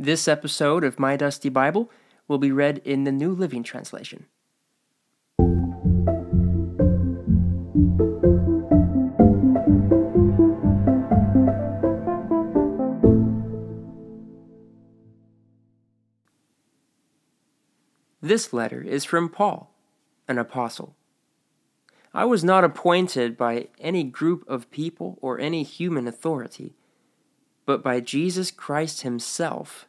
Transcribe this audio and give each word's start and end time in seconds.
This 0.00 0.28
episode 0.28 0.84
of 0.84 1.00
My 1.00 1.16
Dusty 1.16 1.48
Bible 1.48 1.90
will 2.28 2.38
be 2.38 2.52
read 2.52 2.80
in 2.84 3.02
the 3.02 3.10
New 3.10 3.32
Living 3.32 3.64
Translation. 3.64 4.26
This 18.22 18.52
letter 18.52 18.80
is 18.80 19.04
from 19.04 19.28
Paul, 19.28 19.74
an 20.28 20.38
apostle. 20.38 20.94
I 22.14 22.24
was 22.24 22.44
not 22.44 22.62
appointed 22.62 23.36
by 23.36 23.66
any 23.80 24.04
group 24.04 24.44
of 24.46 24.70
people 24.70 25.18
or 25.20 25.40
any 25.40 25.64
human 25.64 26.06
authority, 26.06 26.76
but 27.68 27.82
by 27.82 28.00
Jesus 28.00 28.50
Christ 28.50 29.02
Himself 29.02 29.86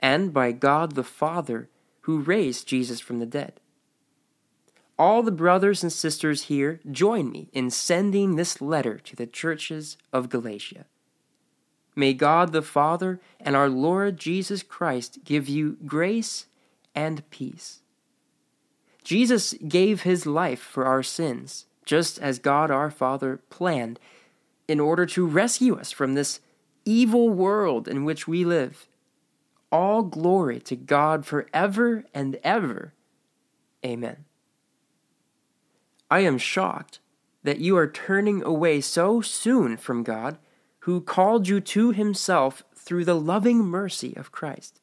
and 0.00 0.34
by 0.34 0.52
God 0.52 0.94
the 0.94 1.02
Father 1.02 1.70
who 2.02 2.18
raised 2.18 2.68
Jesus 2.68 3.00
from 3.00 3.20
the 3.20 3.24
dead. 3.24 3.54
All 4.98 5.22
the 5.22 5.32
brothers 5.32 5.82
and 5.82 5.90
sisters 5.90 6.42
here 6.42 6.78
join 6.90 7.30
me 7.32 7.48
in 7.54 7.70
sending 7.70 8.36
this 8.36 8.60
letter 8.60 8.98
to 8.98 9.16
the 9.16 9.26
churches 9.26 9.96
of 10.12 10.28
Galatia. 10.28 10.84
May 11.94 12.12
God 12.12 12.52
the 12.52 12.60
Father 12.60 13.18
and 13.40 13.56
our 13.56 13.70
Lord 13.70 14.18
Jesus 14.18 14.62
Christ 14.62 15.20
give 15.24 15.48
you 15.48 15.78
grace 15.86 16.44
and 16.94 17.28
peace. 17.30 17.80
Jesus 19.04 19.54
gave 19.66 20.02
his 20.02 20.26
life 20.26 20.60
for 20.60 20.84
our 20.84 21.02
sins, 21.02 21.64
just 21.86 22.18
as 22.18 22.38
God 22.38 22.70
our 22.70 22.90
Father 22.90 23.40
planned, 23.48 23.98
in 24.68 24.80
order 24.80 25.06
to 25.06 25.26
rescue 25.26 25.78
us 25.78 25.90
from 25.90 26.12
this 26.12 26.40
evil 26.86 27.28
world 27.28 27.86
in 27.86 28.04
which 28.04 28.26
we 28.26 28.44
live. 28.44 28.88
All 29.70 30.02
glory 30.02 30.60
to 30.60 30.76
God 30.76 31.26
forever 31.26 32.04
and 32.14 32.38
ever. 32.42 32.94
Amen. 33.84 34.24
I 36.10 36.20
am 36.20 36.38
shocked 36.38 37.00
that 37.42 37.58
you 37.58 37.76
are 37.76 37.86
turning 37.86 38.42
away 38.42 38.80
so 38.80 39.20
soon 39.20 39.76
from 39.76 40.02
God, 40.02 40.38
who 40.80 41.00
called 41.00 41.48
you 41.48 41.60
to 41.60 41.90
himself 41.90 42.64
through 42.74 43.04
the 43.04 43.18
loving 43.18 43.58
mercy 43.58 44.14
of 44.16 44.32
Christ. 44.32 44.80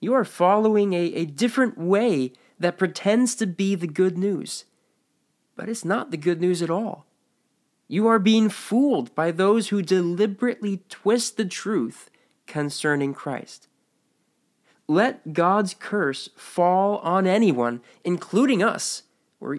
You 0.00 0.14
are 0.14 0.24
following 0.24 0.94
a, 0.94 1.04
a 1.14 1.24
different 1.24 1.76
way 1.76 2.32
that 2.58 2.78
pretends 2.78 3.34
to 3.36 3.46
be 3.46 3.74
the 3.74 3.86
good 3.86 4.16
news. 4.16 4.64
But 5.56 5.68
it's 5.68 5.84
not 5.84 6.10
the 6.10 6.16
good 6.16 6.40
news 6.40 6.62
at 6.62 6.70
all. 6.70 7.07
You 7.88 8.06
are 8.06 8.18
being 8.18 8.50
fooled 8.50 9.14
by 9.14 9.30
those 9.30 9.68
who 9.68 9.80
deliberately 9.80 10.82
twist 10.90 11.38
the 11.38 11.46
truth 11.46 12.10
concerning 12.46 13.14
Christ. 13.14 13.66
Let 14.86 15.32
God's 15.32 15.74
curse 15.74 16.28
fall 16.36 16.98
on 16.98 17.26
anyone, 17.26 17.80
including 18.04 18.62
us, 18.62 19.02
or 19.40 19.58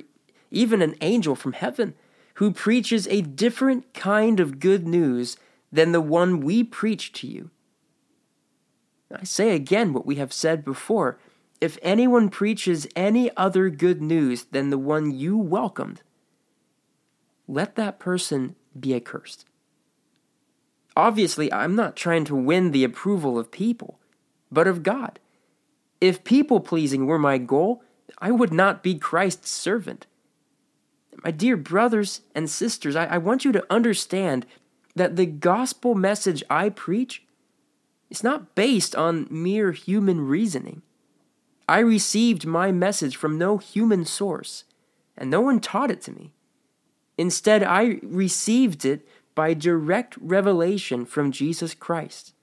even 0.51 0.81
an 0.81 0.95
angel 1.01 1.35
from 1.35 1.53
heaven, 1.53 1.95
who 2.35 2.51
preaches 2.51 3.07
a 3.07 3.21
different 3.21 3.93
kind 3.93 4.39
of 4.39 4.59
good 4.59 4.87
news 4.87 5.35
than 5.71 5.91
the 5.91 6.01
one 6.01 6.39
we 6.39 6.63
preach 6.63 7.11
to 7.13 7.27
you. 7.27 7.49
I 9.11 9.23
say 9.23 9.55
again 9.55 9.91
what 9.91 10.05
we 10.05 10.15
have 10.15 10.31
said 10.31 10.63
before 10.63 11.19
if 11.61 11.77
anyone 11.81 12.29
preaches 12.29 12.87
any 12.95 13.35
other 13.35 13.69
good 13.69 14.01
news 14.01 14.45
than 14.45 14.69
the 14.69 14.77
one 14.77 15.11
you 15.11 15.37
welcomed, 15.37 16.01
let 17.49 17.75
that 17.75 17.99
person 17.99 18.55
be 18.79 18.93
accursed. 18.93 19.43
Obviously, 20.95 21.51
I'm 21.51 21.75
not 21.75 21.95
trying 21.95 22.23
to 22.25 22.35
win 22.35 22.71
the 22.71 22.83
approval 22.83 23.39
of 23.39 23.51
people, 23.51 23.99
but 24.51 24.67
of 24.67 24.83
God. 24.83 25.19
If 25.99 26.23
people 26.23 26.59
pleasing 26.59 27.07
were 27.07 27.17
my 27.17 27.39
goal, 27.39 27.83
I 28.19 28.31
would 28.31 28.53
not 28.53 28.83
be 28.83 28.95
Christ's 28.95 29.49
servant. 29.49 30.05
My 31.23 31.31
dear 31.31 31.57
brothers 31.57 32.21
and 32.35 32.49
sisters, 32.49 32.95
I, 32.95 33.05
I 33.05 33.17
want 33.17 33.43
you 33.43 33.51
to 33.51 33.65
understand 33.69 34.45
that 34.95 35.15
the 35.15 35.25
gospel 35.25 35.95
message 35.95 36.43
I 36.49 36.69
preach 36.69 37.23
is 38.11 38.23
not 38.23 38.53
based 38.53 38.95
on 38.95 39.27
mere 39.29 39.71
human 39.71 40.21
reasoning. 40.21 40.83
I 41.67 41.79
received 41.79 42.45
my 42.45 42.71
message 42.71 43.15
from 43.15 43.37
no 43.37 43.57
human 43.57 44.05
source, 44.05 44.65
and 45.17 45.31
no 45.31 45.41
one 45.41 45.59
taught 45.59 45.91
it 45.91 46.01
to 46.03 46.11
me. 46.11 46.33
Instead, 47.19 47.63
I 47.63 47.99
received 48.01 48.85
it 48.85 49.05
by 49.35 49.53
direct 49.53 50.15
revelation 50.21 51.05
from 51.05 51.33
Jesus 51.33 51.73
Christ. 51.73 52.33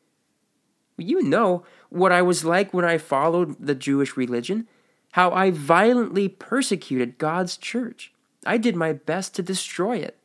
You 0.99 1.23
know 1.23 1.65
what 1.89 2.13
I 2.13 2.21
was 2.21 2.45
like 2.45 2.75
when 2.75 2.85
I 2.85 2.99
followed 2.99 3.57
the 3.59 3.75
Jewish 3.75 4.19
religion, 4.19 4.69
how 5.13 5.31
I 5.31 5.51
violently 5.51 6.29
persecuted 6.29 7.17
God's 7.17 7.57
church. 7.57 8.13
I 8.45 8.59
did 8.59 8.77
my 8.77 8.93
best 8.93 9.35
to 9.37 9.43
destroy 9.43 9.97
it. 9.97 10.19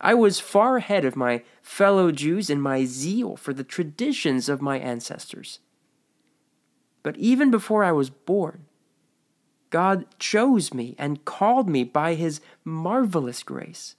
I 0.00 0.14
was 0.14 0.40
far 0.40 0.78
ahead 0.78 1.04
of 1.04 1.14
my 1.14 1.42
fellow 1.60 2.10
Jews 2.10 2.48
in 2.48 2.62
my 2.62 2.86
zeal 2.86 3.36
for 3.36 3.52
the 3.52 3.64
traditions 3.64 4.48
of 4.48 4.62
my 4.62 4.78
ancestors. 4.78 5.58
But 7.02 7.18
even 7.18 7.50
before 7.50 7.84
I 7.84 7.92
was 7.92 8.08
born, 8.08 8.64
God 9.74 10.06
chose 10.20 10.72
me 10.72 10.94
and 11.00 11.24
called 11.24 11.68
me 11.68 11.82
by 11.82 12.14
his 12.14 12.40
marvelous 12.62 13.42
grace. 13.42 13.96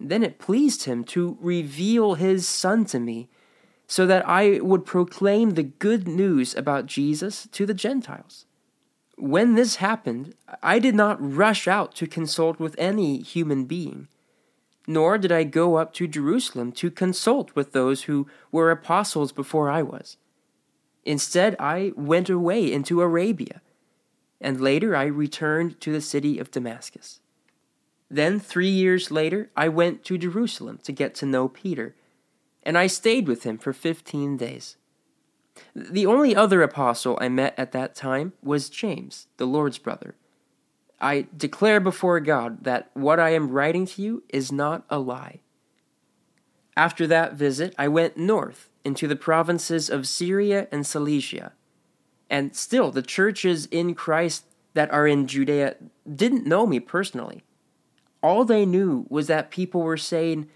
Then 0.00 0.22
it 0.22 0.38
pleased 0.38 0.84
him 0.84 1.04
to 1.12 1.36
reveal 1.42 2.14
his 2.14 2.48
Son 2.48 2.86
to 2.86 2.98
me 2.98 3.28
so 3.86 4.06
that 4.06 4.26
I 4.26 4.60
would 4.60 4.86
proclaim 4.86 5.50
the 5.50 5.62
good 5.62 6.08
news 6.08 6.54
about 6.54 6.86
Jesus 6.86 7.48
to 7.52 7.66
the 7.66 7.74
Gentiles. 7.74 8.46
When 9.18 9.56
this 9.56 9.76
happened, 9.76 10.34
I 10.62 10.78
did 10.78 10.94
not 10.94 11.18
rush 11.20 11.68
out 11.68 11.94
to 11.96 12.06
consult 12.06 12.58
with 12.58 12.74
any 12.78 13.20
human 13.20 13.66
being, 13.66 14.08
nor 14.86 15.18
did 15.18 15.32
I 15.32 15.44
go 15.44 15.74
up 15.74 15.92
to 15.96 16.08
Jerusalem 16.08 16.72
to 16.80 16.90
consult 16.90 17.54
with 17.54 17.72
those 17.72 18.04
who 18.04 18.26
were 18.50 18.70
apostles 18.70 19.32
before 19.32 19.68
I 19.68 19.82
was. 19.82 20.16
Instead, 21.04 21.56
I 21.60 21.92
went 21.94 22.30
away 22.30 22.72
into 22.72 23.02
Arabia, 23.02 23.60
and 24.40 24.60
later 24.60 24.96
I 24.96 25.04
returned 25.04 25.80
to 25.80 25.92
the 25.92 26.00
city 26.00 26.38
of 26.38 26.50
Damascus. 26.50 27.20
Then, 28.10 28.40
three 28.40 28.68
years 28.70 29.10
later, 29.10 29.50
I 29.56 29.68
went 29.68 30.04
to 30.04 30.18
Jerusalem 30.18 30.80
to 30.82 30.92
get 30.92 31.14
to 31.16 31.26
know 31.26 31.48
Peter, 31.48 31.94
and 32.62 32.76
I 32.76 32.86
stayed 32.88 33.28
with 33.28 33.44
him 33.44 33.58
for 33.58 33.72
fifteen 33.72 34.36
days. 34.36 34.76
The 35.74 36.06
only 36.06 36.34
other 36.34 36.62
apostle 36.62 37.18
I 37.20 37.28
met 37.28 37.54
at 37.58 37.72
that 37.72 37.94
time 37.94 38.32
was 38.42 38.70
James, 38.70 39.26
the 39.36 39.46
Lord's 39.46 39.78
brother. 39.78 40.16
I 41.00 41.26
declare 41.36 41.80
before 41.80 42.20
God 42.20 42.64
that 42.64 42.90
what 42.94 43.20
I 43.20 43.30
am 43.30 43.50
writing 43.50 43.86
to 43.86 44.02
you 44.02 44.22
is 44.28 44.50
not 44.52 44.84
a 44.90 44.98
lie. 44.98 45.40
After 46.76 47.06
that 47.06 47.34
visit, 47.34 47.74
I 47.78 47.88
went 47.88 48.16
north 48.16 48.70
into 48.84 49.06
the 49.06 49.16
provinces 49.16 49.90
of 49.90 50.08
Syria 50.08 50.66
and 50.72 50.86
Cilicia. 50.86 51.52
And 52.30 52.54
still, 52.54 52.92
the 52.92 53.02
churches 53.02 53.66
in 53.66 53.94
Christ 53.94 54.44
that 54.74 54.90
are 54.92 55.06
in 55.06 55.26
Judea 55.26 55.74
didn't 56.14 56.46
know 56.46 56.64
me 56.64 56.78
personally. 56.78 57.42
All 58.22 58.44
they 58.44 58.64
knew 58.64 59.04
was 59.08 59.26
that 59.26 59.50
people 59.50 59.82
were 59.82 59.96
saying, 59.96 60.48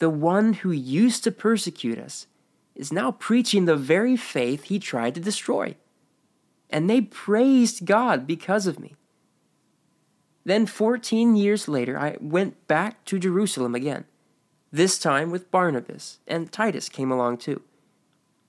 The 0.00 0.10
one 0.10 0.54
who 0.54 0.72
used 0.72 1.22
to 1.24 1.30
persecute 1.30 1.98
us 1.98 2.26
is 2.74 2.92
now 2.92 3.12
preaching 3.12 3.64
the 3.64 3.76
very 3.76 4.16
faith 4.16 4.64
he 4.64 4.80
tried 4.80 5.14
to 5.14 5.20
destroy. 5.20 5.76
And 6.68 6.90
they 6.90 7.00
praised 7.00 7.86
God 7.86 8.26
because 8.26 8.66
of 8.66 8.80
me. 8.80 8.96
Then, 10.44 10.66
14 10.66 11.36
years 11.36 11.68
later, 11.68 11.98
I 11.98 12.16
went 12.20 12.66
back 12.66 13.04
to 13.04 13.18
Jerusalem 13.18 13.74
again, 13.74 14.04
this 14.72 14.98
time 14.98 15.30
with 15.30 15.50
Barnabas, 15.50 16.18
and 16.26 16.50
Titus 16.50 16.88
came 16.88 17.12
along 17.12 17.38
too. 17.38 17.62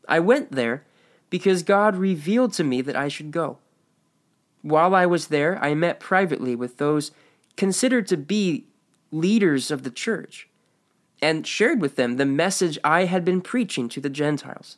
I 0.07 0.19
went 0.19 0.53
there 0.53 0.85
because 1.31 1.63
God 1.63 1.95
revealed 1.95 2.53
to 2.53 2.63
me 2.63 2.81
that 2.81 2.95
I 2.95 3.07
should 3.07 3.31
go. 3.31 3.57
While 4.61 4.93
I 4.93 5.07
was 5.07 5.29
there, 5.29 5.57
I 5.63 5.73
met 5.73 5.99
privately 5.99 6.55
with 6.55 6.77
those 6.77 7.09
considered 7.57 8.05
to 8.07 8.17
be 8.17 8.67
leaders 9.09 9.71
of 9.71 9.81
the 9.81 9.89
church 9.89 10.47
and 11.21 11.47
shared 11.47 11.81
with 11.81 11.95
them 11.95 12.17
the 12.17 12.25
message 12.25 12.77
I 12.83 13.05
had 13.05 13.25
been 13.25 13.41
preaching 13.41 13.89
to 13.89 14.01
the 14.01 14.09
Gentiles. 14.09 14.77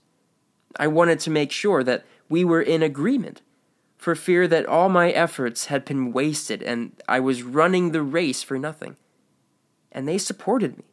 I 0.78 0.88
wanted 0.88 1.20
to 1.22 1.30
make 1.30 1.52
sure 1.52 1.84
that 1.84 2.06
we 2.30 2.46
were 2.46 2.62
in 2.62 2.82
agreement, 2.82 3.42
for 3.98 4.16
fear 4.16 4.48
that 4.48 4.66
all 4.66 4.90
my 4.90 5.12
efforts 5.12 5.66
had 5.66 5.86
been 5.86 6.12
wasted 6.12 6.62
and 6.62 6.92
I 7.08 7.20
was 7.20 7.44
running 7.44 7.92
the 7.92 8.02
race 8.02 8.44
for 8.44 8.60
nothing. 8.60 8.98
And 9.92 10.08
they 10.08 10.18
supported 10.18 10.78
me 10.78 10.84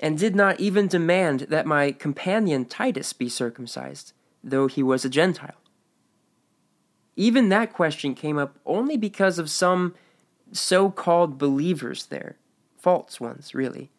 and 0.00 0.18
did 0.18 0.36
not 0.36 0.60
even 0.60 0.86
demand 0.86 1.40
that 1.48 1.66
my 1.66 1.92
companion 1.92 2.64
Titus 2.66 3.12
be 3.12 3.28
circumcised, 3.28 4.12
though 4.42 4.66
he 4.66 4.82
was 4.82 5.04
a 5.04 5.08
Gentile. 5.08 5.54
Even 7.16 7.48
that 7.48 7.72
question 7.72 8.14
came 8.14 8.38
up 8.38 8.58
only 8.64 8.96
because 8.96 9.38
of 9.38 9.50
some 9.50 9.94
so 10.52 10.90
called 10.90 11.38
believers 11.38 12.06
there, 12.06 12.36
false 12.76 13.20
ones, 13.20 13.54
really, 13.54 13.90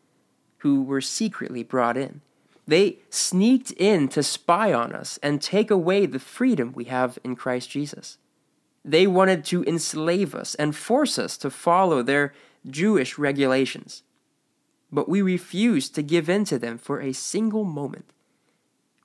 who 0.60 0.82
were 0.82 1.02
secretly 1.02 1.64
brought 1.64 1.98
in. 1.98 2.22
They 2.66 3.00
sneaked 3.10 3.72
in 3.72 4.08
to 4.10 4.24
spy 4.24 4.72
on 4.72 4.94
us 4.94 5.20
and 5.24 5.42
take 5.42 5.72
away 5.72 6.06
the 6.06 6.20
freedom 6.20 6.72
we 6.74 6.86
have 6.86 7.18
in 7.24 7.36
Christ 7.36 7.70
Jesus. 7.70 8.20
They 8.86 9.08
wanted 9.08 9.44
to 9.46 9.64
enslave 9.64 10.34
us 10.34 10.56
and 10.56 10.76
force 10.76 11.20
us 11.20 11.36
to 11.38 11.50
follow 11.50 12.02
their 12.02 12.34
Jewish 12.70 13.18
regulations. 13.18 14.04
But 14.92 15.10
we 15.10 15.22
refused 15.22 15.94
to 15.96 16.04
give 16.04 16.30
in 16.30 16.46
to 16.46 16.58
them 16.58 16.78
for 16.78 17.02
a 17.02 17.14
single 17.14 17.64
moment. 17.64 18.14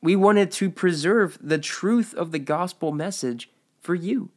We 0.04 0.16
wanted 0.16 0.52
to 0.52 0.68
preserve 0.68 1.38
the 1.40 1.56
truth 1.56 2.12
of 2.12 2.30
the 2.30 2.38
gospel 2.38 2.92
message 2.92 3.48
for 3.80 3.94
you. 3.94 4.28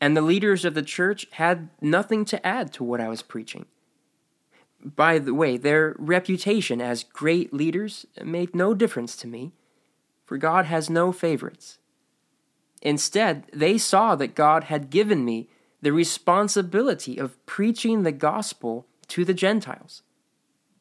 And 0.00 0.16
the 0.16 0.22
leaders 0.22 0.64
of 0.64 0.72
the 0.72 0.80
church 0.80 1.26
had 1.32 1.68
nothing 1.82 2.24
to 2.24 2.46
add 2.46 2.72
to 2.72 2.82
what 2.82 3.02
I 3.02 3.08
was 3.08 3.20
preaching. 3.20 3.66
By 4.82 5.18
the 5.18 5.34
way, 5.34 5.58
their 5.58 5.94
reputation 5.98 6.80
as 6.80 7.04
great 7.04 7.52
leaders 7.52 8.06
made 8.24 8.56
no 8.56 8.72
difference 8.72 9.14
to 9.16 9.26
me, 9.26 9.52
for 10.24 10.38
God 10.38 10.64
has 10.64 10.88
no 10.88 11.12
favorites. 11.12 11.76
Instead, 12.80 13.44
they 13.52 13.76
saw 13.76 14.16
that 14.16 14.34
God 14.34 14.64
had 14.64 14.88
given 14.88 15.22
me 15.22 15.50
the 15.82 15.92
responsibility 15.92 17.18
of 17.18 17.44
preaching 17.44 18.04
the 18.04 18.10
gospel 18.10 18.86
to 19.08 19.26
the 19.26 19.34
Gentiles, 19.34 20.00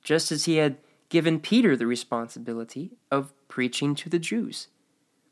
just 0.01 0.31
as 0.31 0.45
He 0.45 0.55
had 0.55 0.77
given 1.09 1.39
Peter 1.39 1.75
the 1.75 1.87
responsibility 1.87 2.91
of 3.11 3.33
preaching 3.47 3.95
to 3.95 4.09
the 4.09 4.19
Jews. 4.19 4.67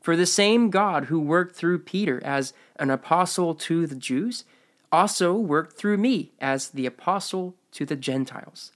For 0.02 0.16
the 0.16 0.26
same 0.26 0.70
God 0.70 1.06
who 1.06 1.20
worked 1.20 1.56
through 1.56 1.80
Peter 1.80 2.22
as 2.24 2.54
an 2.78 2.90
apostle 2.90 3.56
to 3.56 3.86
the 3.86 3.96
Jews 3.96 4.44
also 4.92 5.34
worked 5.34 5.78
through 5.78 5.98
me 5.98 6.32
as 6.40 6.70
the 6.70 6.86
apostle 6.86 7.56
to 7.74 7.86
the 7.86 7.96
Gentiles. 7.96 8.72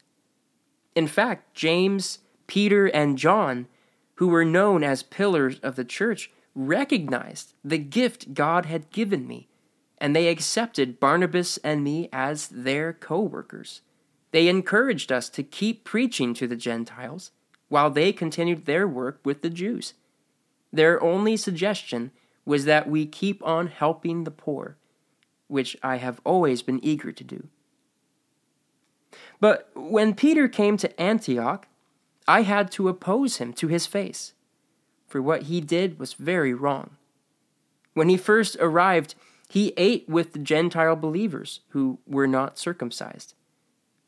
In 0.95 1.07
fact, 1.07 1.53
James, 1.53 2.19
Peter, 2.47 2.87
and 2.87 3.17
John, 3.17 3.67
who 4.15 4.27
were 4.27 4.45
known 4.45 4.83
as 4.83 5.03
pillars 5.03 5.59
of 5.59 5.75
the 5.75 5.85
church, 5.85 6.31
recognized 6.53 7.53
the 7.63 7.77
gift 7.77 8.33
God 8.33 8.65
had 8.65 8.91
given 8.91 9.25
me, 9.25 9.47
and 9.99 10.15
they 10.15 10.27
accepted 10.27 10.99
Barnabas 10.99 11.57
and 11.57 11.83
me 11.83 12.09
as 12.11 12.49
their 12.49 12.91
co 12.91 13.21
workers. 13.21 13.81
They 14.31 14.47
encouraged 14.47 15.11
us 15.11 15.29
to 15.29 15.43
keep 15.43 15.83
preaching 15.83 16.33
to 16.35 16.47
the 16.47 16.55
Gentiles 16.55 17.31
while 17.67 17.89
they 17.89 18.11
continued 18.11 18.65
their 18.65 18.87
work 18.87 19.19
with 19.23 19.41
the 19.41 19.49
Jews. 19.49 19.93
Their 20.73 21.01
only 21.03 21.37
suggestion 21.37 22.11
was 22.45 22.65
that 22.65 22.89
we 22.89 23.05
keep 23.05 23.43
on 23.45 23.67
helping 23.67 24.23
the 24.23 24.31
poor, 24.31 24.77
which 25.47 25.77
I 25.83 25.97
have 25.97 26.21
always 26.23 26.61
been 26.61 26.83
eager 26.83 27.11
to 27.11 27.23
do. 27.23 27.47
But 29.39 29.69
when 29.75 30.15
Peter 30.15 30.47
came 30.47 30.77
to 30.77 31.01
Antioch, 31.01 31.67
I 32.27 32.43
had 32.43 32.71
to 32.73 32.87
oppose 32.87 33.37
him 33.37 33.51
to 33.53 33.67
his 33.67 33.85
face, 33.85 34.33
for 35.07 35.21
what 35.21 35.43
he 35.43 35.59
did 35.59 35.99
was 35.99 36.13
very 36.13 36.53
wrong. 36.53 36.91
When 37.93 38.07
he 38.07 38.17
first 38.17 38.55
arrived, 38.59 39.15
he 39.49 39.73
ate 39.75 40.07
with 40.07 40.31
the 40.31 40.39
Gentile 40.39 40.95
believers 40.95 41.59
who 41.69 41.99
were 42.07 42.27
not 42.27 42.57
circumcised. 42.57 43.33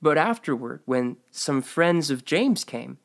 But 0.03 0.17
afterward, 0.17 0.81
when 0.83 1.15
some 1.31 1.61
friends 1.61 2.11
of 2.11 2.25
James 2.25 2.65
came, 2.65 2.97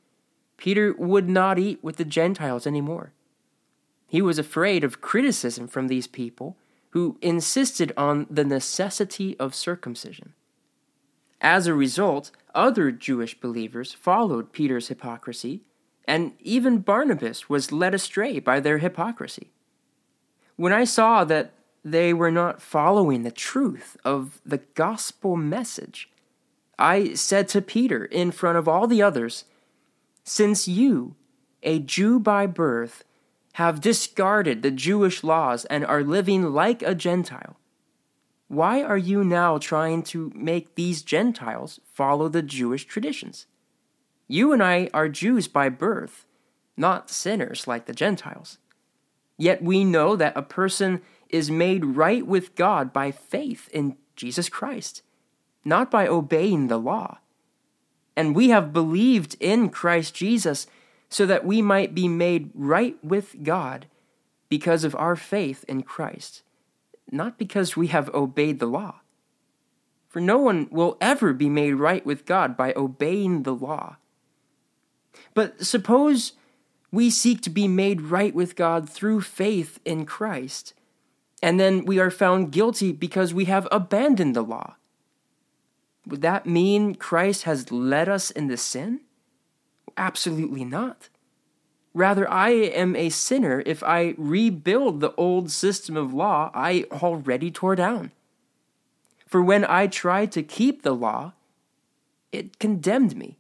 Peter 0.57 0.93
would 0.99 1.29
not 1.29 1.57
eat 1.57 1.79
with 1.81 1.95
the 1.95 2.05
Gentiles 2.05 2.67
anymore. 2.67 3.13
He 4.09 4.21
was 4.21 4.37
afraid 4.37 4.83
of 4.83 5.01
criticism 5.01 5.69
from 5.69 5.87
these 5.87 6.09
people 6.09 6.57
who 6.91 7.17
insisted 7.23 7.93
on 7.97 8.27
the 8.29 8.43
necessity 8.43 9.39
of 9.39 9.55
circumcision. 9.55 10.33
As 11.41 11.69
a 11.69 11.73
result, 11.73 12.33
other 12.53 12.91
Jewish 12.91 13.39
believers 13.41 13.93
followed 13.93 14.53
Peter's 14.53 14.89
hypocrisy, 14.89 15.61
and 16.05 16.33
even 16.41 16.79
Barnabas 16.79 17.49
was 17.49 17.71
led 17.71 17.95
astray 17.95 18.41
by 18.41 18.59
their 18.59 18.79
hypocrisy. 18.79 19.53
When 20.57 20.73
I 20.73 20.83
saw 20.83 21.23
that 21.23 21.53
they 21.85 22.13
were 22.13 22.33
not 22.33 22.61
following 22.61 23.23
the 23.23 23.31
truth 23.31 23.97
of 24.05 24.41
the 24.45 24.63
gospel 24.75 25.37
message, 25.37 26.11
I 26.79 27.15
said 27.15 27.49
to 27.49 27.63
Peter 27.63 28.05
in 28.05 28.31
front 28.31 28.59
of 28.59 28.69
all 28.69 28.87
the 28.87 29.03
others, 29.03 29.45
Since 30.25 30.69
you, 30.69 31.17
a 31.63 31.79
Jew 31.79 32.21
by 32.21 32.47
birth, 32.47 33.05
have 33.55 33.81
discarded 33.81 34.63
the 34.63 34.71
Jewish 34.71 35.25
laws 35.25 35.65
and 35.65 35.85
are 35.85 36.05
living 36.05 36.53
like 36.53 36.83
a 36.83 36.95
Gentile. 36.95 37.57
Why 38.47 38.83
are 38.83 38.97
you 38.97 39.25
now 39.25 39.59
trying 39.59 40.03
to 40.05 40.33
make 40.35 40.75
these 40.75 41.03
Gentiles 41.03 41.81
follow 41.93 42.29
the 42.29 42.43
Jewish 42.43 42.87
traditions? 42.87 43.47
You 44.29 44.53
and 44.53 44.63
I 44.63 44.89
are 44.95 45.09
Jews 45.09 45.49
by 45.49 45.69
birth, 45.69 46.25
not 46.77 47.11
sinners 47.11 47.67
like 47.67 47.87
the 47.87 47.93
Gentiles. 47.93 48.59
Yet 49.37 49.63
we 49.63 49.85
know 49.85 50.17
that 50.17 50.37
a 50.37 50.43
person 50.43 51.03
is 51.29 51.51
made 51.51 51.85
right 51.85 52.27
with 52.27 52.55
God 52.55 52.93
by 52.93 53.11
faith 53.11 53.69
in 53.73 53.97
Jesus 54.17 54.49
Christ, 54.49 55.03
not 55.65 55.91
by 55.91 56.07
obeying 56.07 56.69
the 56.69 56.79
law. 56.79 57.19
And 58.17 58.35
we 58.35 58.49
have 58.49 58.73
believed 58.73 59.37
in 59.39 59.69
Christ 59.69 60.15
Jesus 60.15 60.67
so 61.09 61.25
that 61.27 61.45
we 61.45 61.63
might 61.63 61.95
be 61.95 62.09
made 62.09 62.51
right 62.55 62.97
with 63.03 63.43
God 63.43 63.87
because 64.49 64.85
of 64.85 64.97
our 64.97 65.17
faith 65.17 65.65
in 65.69 65.83
Christ, 65.83 66.43
not 67.11 67.39
because 67.39 67.77
we 67.77 67.89
have 67.89 68.13
obeyed 68.15 68.59
the 68.59 68.67
law. 68.67 69.01
For 70.09 70.21
no 70.21 70.39
one 70.39 70.69
will 70.71 70.97
ever 71.01 71.33
be 71.33 71.49
made 71.49 71.75
right 71.75 72.05
with 72.05 72.27
God 72.27 72.57
by 72.57 72.73
obeying 72.75 73.43
the 73.43 73.55
law. 73.55 73.97
But 75.35 75.65
suppose 75.65 76.33
we 76.91 77.11
seek 77.11 77.43
to 77.43 77.51
be 77.51 77.69
made 77.69 78.01
right 78.01 78.35
with 78.35 78.57
God 78.57 78.89
through 78.89 79.21
faith 79.21 79.79
in 79.85 80.07
Christ, 80.07 80.75
and 81.43 81.61
then 81.61 81.85
we 81.85 81.99
are 81.99 82.11
found 82.11 82.51
guilty 82.51 82.93
because 82.93 83.35
we 83.35 83.45
have 83.45 83.69
abandoned 83.71 84.35
the 84.35 84.43
law. 84.43 84.77
Would 86.09 86.23
that 86.23 86.47
mean 86.47 86.95
Christ 86.95 87.43
has 87.43 87.71
led 87.71 88.09
us 88.09 88.31
into 88.31 88.57
sin? 88.57 89.01
Absolutely 89.97 90.65
not. 90.65 91.11
Rather, 91.93 92.31
I 92.31 92.51
am 92.51 92.97
a 92.97 93.11
sinner 93.11 93.63
if 93.67 93.83
I 93.83 94.15
rebuild 94.17 95.01
the 95.01 95.15
old 95.17 95.51
system 95.51 95.97
of 95.97 96.15
law 96.15 96.51
I 96.55 96.85
already 96.93 97.51
tore 97.51 97.77
down. 97.77 98.13
For 99.27 99.43
when 99.43 99.65
I 99.67 99.87
tried 99.87 100.33
to 100.33 100.43
keep 100.43 100.83
the 100.83 100.95
law, 100.95 101.33
it 102.33 102.59
condemned 102.59 103.17
me. 103.17 103.37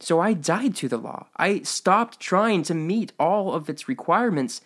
So 0.00 0.20
I 0.20 0.32
died 0.32 0.74
to 0.76 0.88
the 0.88 0.96
law. 0.96 1.26
I 1.36 1.60
stopped 1.62 2.20
trying 2.20 2.62
to 2.64 2.74
meet 2.74 3.12
all 3.18 3.52
of 3.52 3.68
its 3.68 3.88
requirements 3.88 4.62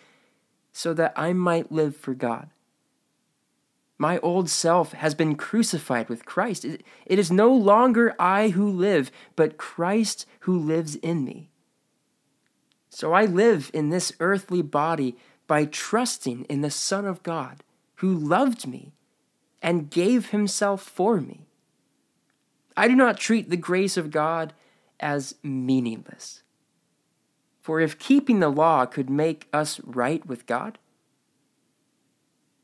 so 0.71 0.93
that 0.93 1.13
I 1.17 1.33
might 1.33 1.71
live 1.71 1.97
for 1.97 2.13
God. 2.13 2.49
My 3.97 4.19
old 4.19 4.49
self 4.49 4.93
has 4.93 5.15
been 5.15 5.35
crucified 5.35 6.09
with 6.09 6.25
Christ. 6.25 6.65
It, 6.65 6.83
is 7.05 7.31
no 7.31 7.53
longer 7.53 8.15
I 8.19 8.49
who 8.49 8.69
live, 8.69 9.11
but 9.35 9.57
Christ 9.57 10.25
who 10.41 10.57
lives 10.57 10.95
in 10.95 11.23
me. 11.23 11.49
So 12.89 13.13
I 13.13 13.25
live 13.25 13.71
in 13.73 13.89
this 13.89 14.11
earthly 14.19 14.61
body 14.61 15.15
by 15.47 15.65
trusting 15.65 16.45
in 16.45 16.61
the 16.61 16.71
Son 16.71 17.05
of 17.05 17.23
God 17.23 17.63
who 17.95 18.13
loved 18.13 18.67
me 18.67 18.93
and 19.61 19.89
gave 19.89 20.29
himself 20.29 20.81
for 20.81 21.21
me. 21.21 21.47
I 22.75 22.87
do 22.87 22.95
not 22.95 23.17
treat 23.17 23.49
the 23.49 23.57
grace 23.57 23.97
of 23.97 24.11
God 24.11 24.53
as 24.99 25.35
meaningless. 25.43 26.43
For 27.61 27.79
if 27.79 27.97
keeping 27.97 28.39
the 28.39 28.49
law 28.49 28.85
could 28.85 29.09
make 29.09 29.47
us 29.53 29.79
right 29.81 30.25
with 30.25 30.45
God, 30.45 30.79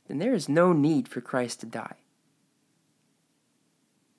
then 0.10 0.18
there 0.18 0.34
is 0.34 0.50
no 0.50 0.74
need 0.74 1.08
for 1.08 1.22
Christ 1.22 1.60
to 1.60 1.68
die. 1.68 1.96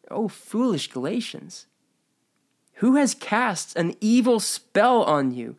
Oh, 0.08 0.28
foolish 0.28 0.86
Galatians, 0.90 1.66
who 2.74 2.94
has 2.94 3.12
cast 3.12 3.76
an 3.76 3.94
evil 4.00 4.38
spell 4.40 5.02
on 5.02 5.32
you? 5.32 5.56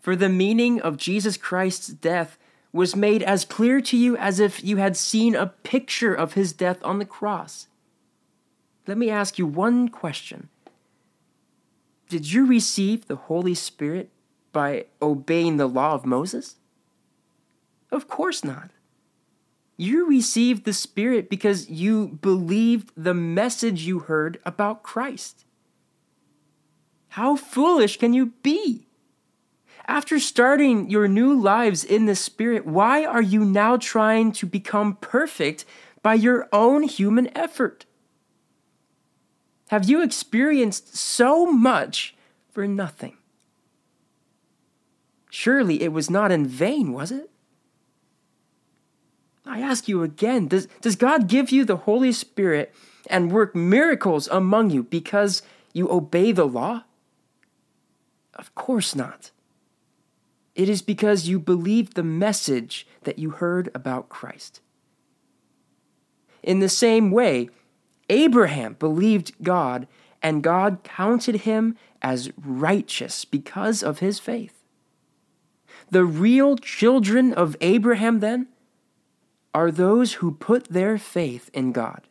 For 0.00 0.16
the 0.16 0.28
meaning 0.28 0.80
of 0.80 0.96
Jesus 0.96 1.36
Christ's 1.36 1.88
death 1.88 2.36
was 2.72 2.96
made 2.96 3.22
as 3.22 3.44
clear 3.44 3.80
to 3.80 3.96
you 3.96 4.16
as 4.16 4.40
if 4.40 4.62
you 4.64 4.78
had 4.78 4.96
seen 4.96 5.36
a 5.36 5.46
picture 5.46 6.12
of 6.12 6.34
his 6.34 6.52
death 6.52 6.78
on 6.82 6.98
the 6.98 7.06
cross. 7.06 7.68
Let 8.86 8.98
me 8.98 9.10
ask 9.10 9.38
you 9.38 9.46
one 9.46 9.88
question 9.88 10.48
Did 12.08 12.32
you 12.32 12.46
receive 12.46 13.06
the 13.06 13.16
Holy 13.16 13.54
Spirit 13.54 14.10
by 14.52 14.86
obeying 15.00 15.56
the 15.56 15.68
law 15.68 15.94
of 15.94 16.04
Moses? 16.04 16.56
Of 17.92 18.08
course 18.08 18.42
not. 18.42 18.70
You 19.76 20.08
received 20.08 20.64
the 20.64 20.72
Spirit 20.72 21.28
because 21.28 21.68
you 21.68 22.18
believed 22.20 22.90
the 22.96 23.14
message 23.14 23.82
you 23.82 24.00
heard 24.00 24.40
about 24.44 24.82
Christ. 24.82 25.44
How 27.08 27.36
foolish 27.36 27.98
can 27.98 28.12
you 28.12 28.26
be? 28.42 28.86
After 29.86 30.18
starting 30.18 30.88
your 30.88 31.08
new 31.08 31.38
lives 31.38 31.84
in 31.84 32.06
the 32.06 32.16
Spirit, 32.16 32.66
why 32.66 33.04
are 33.04 33.22
you 33.22 33.44
now 33.44 33.76
trying 33.76 34.32
to 34.32 34.46
become 34.46 34.96
perfect 34.96 35.64
by 36.02 36.14
your 36.14 36.48
own 36.52 36.84
human 36.84 37.36
effort? 37.36 37.84
Have 39.68 39.88
you 39.88 40.02
experienced 40.02 40.96
so 40.96 41.46
much 41.46 42.14
for 42.50 42.66
nothing? 42.66 43.16
Surely 45.30 45.82
it 45.82 45.92
was 45.92 46.08
not 46.08 46.30
in 46.30 46.46
vain, 46.46 46.92
was 46.92 47.10
it? 47.10 47.30
I 49.46 49.60
ask 49.60 49.88
you 49.88 50.02
again 50.02 50.48
does, 50.48 50.66
does 50.80 50.96
God 50.96 51.28
give 51.28 51.50
you 51.50 51.64
the 51.64 51.76
Holy 51.78 52.12
Spirit 52.12 52.74
and 53.08 53.32
work 53.32 53.54
miracles 53.54 54.28
among 54.28 54.70
you 54.70 54.82
because 54.82 55.42
you 55.72 55.90
obey 55.90 56.32
the 56.32 56.46
law? 56.46 56.84
Of 58.34 58.54
course 58.54 58.94
not. 58.94 59.30
It 60.54 60.68
is 60.68 60.82
because 60.82 61.28
you 61.28 61.38
believed 61.38 61.94
the 61.94 62.02
message 62.02 62.86
that 63.02 63.18
you 63.18 63.30
heard 63.30 63.70
about 63.74 64.08
Christ. 64.08 64.60
In 66.42 66.60
the 66.60 66.68
same 66.68 67.10
way, 67.10 67.48
Abraham 68.08 68.74
believed 68.74 69.32
God, 69.42 69.88
and 70.22 70.42
God 70.42 70.84
counted 70.84 71.40
him 71.40 71.76
as 72.02 72.30
righteous 72.36 73.24
because 73.24 73.82
of 73.82 73.98
his 73.98 74.18
faith. 74.18 74.62
The 75.90 76.04
real 76.04 76.56
children 76.56 77.32
of 77.32 77.56
Abraham, 77.60 78.20
then, 78.20 78.48
are 79.54 79.70
those 79.70 80.14
who 80.14 80.32
put 80.32 80.68
their 80.68 80.98
faith 80.98 81.48
in 81.54 81.72
God. 81.72 82.02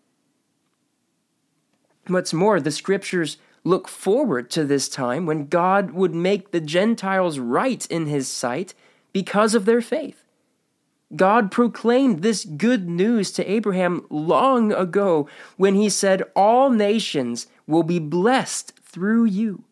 What's 2.08 2.34
more, 2.34 2.60
the 2.60 2.72
scriptures 2.72 3.38
look 3.64 3.88
forward 3.88 4.50
to 4.52 4.66
this 4.66 4.90
time 4.90 5.26
when 5.26 5.48
God 5.48 5.92
would 5.92 6.16
make 6.16 6.52
the 6.52 6.62
Gentiles 6.62 7.40
right 7.40 7.86
in 7.88 8.08
his 8.08 8.28
sight 8.28 8.74
because 9.12 9.54
of 9.54 9.66
their 9.66 9.82
faith. 9.82 10.24
God 11.16 11.52
proclaimed 11.52 12.22
this 12.22 12.44
good 12.44 12.90
news 12.90 13.32
to 13.34 13.50
Abraham 13.50 14.06
long 14.10 14.72
ago 14.72 15.28
when 15.58 15.76
he 15.76 15.90
said, 15.90 16.24
All 16.36 16.70
nations 16.70 17.48
will 17.68 17.84
be 17.84 18.00
blessed 18.00 18.74
through 18.82 19.26
you. 19.26 19.64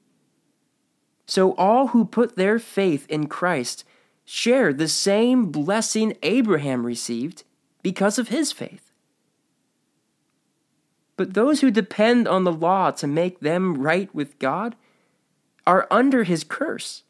So 1.26 1.54
all 1.56 1.88
who 1.88 2.06
put 2.06 2.36
their 2.36 2.60
faith 2.60 3.08
in 3.10 3.28
Christ 3.28 3.84
share 4.24 4.72
the 4.72 4.88
same 4.88 5.48
blessing 5.48 6.16
Abraham 6.22 6.86
received 6.86 7.44
because 7.82 8.20
of 8.20 8.30
his 8.30 8.52
faith. 8.52 8.92
But 11.18 11.34
those 11.34 11.62
who 11.62 11.72
depend 11.72 12.28
on 12.28 12.44
the 12.44 12.52
law 12.52 12.92
to 12.92 13.08
make 13.08 13.40
them 13.40 13.76
right 13.76 14.14
with 14.14 14.40
God 14.40 14.76
are 15.68 15.88
under 15.92 16.24
his 16.24 16.44
curse. 16.44 17.04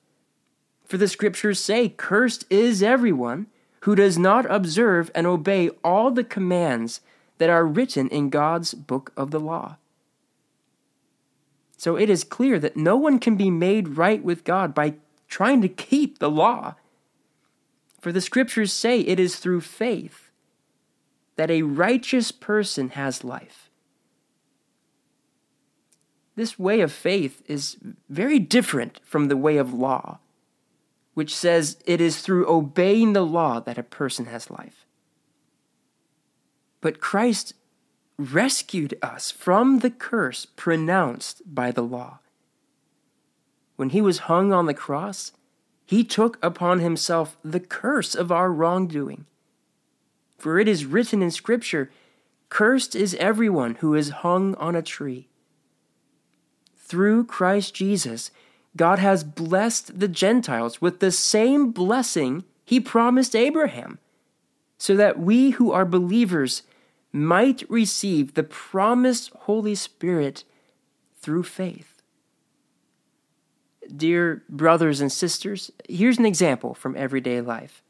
For 0.85 0.97
the 0.97 1.07
scriptures 1.07 1.59
say, 1.59 1.89
Cursed 1.89 2.45
is 2.49 2.83
everyone 2.83 3.47
who 3.81 3.95
does 3.95 4.17
not 4.17 4.49
observe 4.51 5.09
and 5.15 5.25
obey 5.25 5.69
all 5.83 6.11
the 6.11 6.23
commands 6.23 7.01
that 7.37 7.49
are 7.49 7.65
written 7.65 8.09
in 8.09 8.29
God's 8.29 8.73
book 8.73 9.13
of 9.15 9.31
the 9.31 9.39
law. 9.39 9.77
So 11.77 11.95
it 11.95 12.09
is 12.09 12.23
clear 12.23 12.59
that 12.59 12.77
no 12.77 12.95
one 12.95 13.17
can 13.17 13.37
be 13.37 13.49
made 13.49 13.97
right 13.97 14.23
with 14.23 14.43
God 14.43 14.75
by 14.75 14.95
trying 15.27 15.61
to 15.61 15.69
keep 15.69 16.19
the 16.19 16.29
law. 16.29 16.75
For 17.99 18.11
the 18.11 18.21
scriptures 18.21 18.73
say 18.73 18.99
it 18.99 19.19
is 19.19 19.37
through 19.37 19.61
faith 19.61 20.30
that 21.41 21.50
a 21.50 21.63
righteous 21.63 22.31
person 22.31 22.89
has 22.89 23.24
life. 23.24 23.71
This 26.36 26.60
way 26.60 26.81
of 26.81 26.91
faith 26.91 27.41
is 27.48 27.77
very 28.07 28.38
different 28.38 29.00
from 29.03 29.27
the 29.27 29.36
way 29.36 29.57
of 29.57 29.74
law 29.74 30.19
which 31.13 31.36
says 31.36 31.77
it 31.86 32.00
is 32.00 32.21
through 32.21 32.50
obeying 32.50 33.13
the 33.13 33.25
law 33.25 33.60
that 33.60 33.77
a 33.77 33.83
person 33.83 34.25
has 34.25 34.50
life. 34.50 34.86
But 36.79 37.00
Christ 37.00 37.53
rescued 38.17 38.98
us 39.01 39.31
from 39.31 39.79
the 39.79 39.91
curse 39.91 40.45
pronounced 40.45 41.41
by 41.45 41.71
the 41.71 41.83
law. 41.83 42.19
When 43.75 43.89
he 43.89 44.01
was 44.01 44.29
hung 44.29 44.53
on 44.53 44.67
the 44.67 44.74
cross, 44.74 45.31
he 45.86 46.03
took 46.03 46.38
upon 46.43 46.79
himself 46.79 47.38
the 47.43 47.60
curse 47.60 48.15
of 48.15 48.31
our 48.31 48.51
wrongdoing. 48.51 49.25
For 50.41 50.57
it 50.57 50.67
is 50.67 50.88
written 50.88 51.21
in 51.21 51.29
Scripture, 51.29 51.91
Cursed 52.50 52.95
is 52.95 53.13
everyone 53.19 53.75
who 53.75 53.93
is 53.93 54.10
hung 54.10 54.55
on 54.55 54.75
a 54.75 54.81
tree. 54.81 55.27
Through 56.75 57.25
Christ 57.25 57.75
Jesus, 57.75 58.31
God 58.75 58.98
has 58.98 59.24
blessed 59.24 60.00
the 60.00 60.07
Gentiles 60.07 60.81
with 60.81 61.00
the 61.00 61.12
same 61.12 61.69
blessing 61.69 62.43
he 62.65 62.79
promised 62.79 63.36
Abraham, 63.36 64.00
so 64.79 64.95
that 64.95 65.19
we 65.19 65.51
who 65.51 65.71
are 65.71 65.86
believers 65.86 66.63
might 67.12 67.63
receive 67.69 68.33
the 68.33 68.41
promised 68.41 69.29
Holy 69.41 69.75
Spirit 69.75 70.43
through 71.21 71.43
faith. 71.43 72.01
Dear 73.95 74.41
brothers 74.50 75.01
and 75.01 75.12
sisters, 75.12 75.69
here's 75.88 76.17
an 76.17 76.25
example 76.25 76.74
from 76.74 76.98
everyday 76.98 77.41
life. 77.41 77.83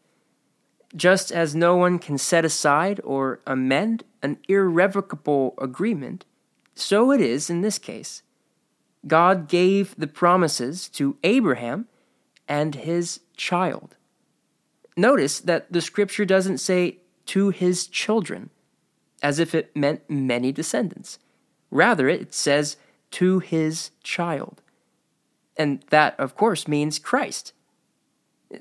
Just 0.95 1.31
as 1.31 1.55
no 1.55 1.75
one 1.75 1.99
can 1.99 2.17
set 2.17 2.43
aside 2.43 2.99
or 3.03 3.39
amend 3.47 4.03
an 4.21 4.37
irrevocable 4.47 5.53
agreement, 5.59 6.25
so 6.75 7.11
it 7.11 7.21
is 7.21 7.49
in 7.49 7.61
this 7.61 7.77
case. 7.77 8.23
God 9.07 9.47
gave 9.47 9.95
the 9.97 10.07
promises 10.07 10.89
to 10.89 11.17
Abraham 11.23 11.87
and 12.47 12.75
his 12.75 13.21
child. 13.35 13.95
Notice 14.97 15.39
that 15.39 15.71
the 15.71 15.81
scripture 15.81 16.25
doesn't 16.25 16.57
say 16.57 16.97
to 17.27 17.49
his 17.49 17.87
children, 17.87 18.49
as 19.23 19.39
if 19.39 19.55
it 19.55 19.75
meant 19.75 20.09
many 20.09 20.51
descendants. 20.51 21.17
Rather, 21.69 22.09
it 22.09 22.33
says 22.33 22.75
to 23.11 23.39
his 23.39 23.91
child. 24.03 24.61
And 25.55 25.83
that, 25.89 26.19
of 26.19 26.35
course, 26.35 26.67
means 26.67 26.99
Christ. 26.99 27.53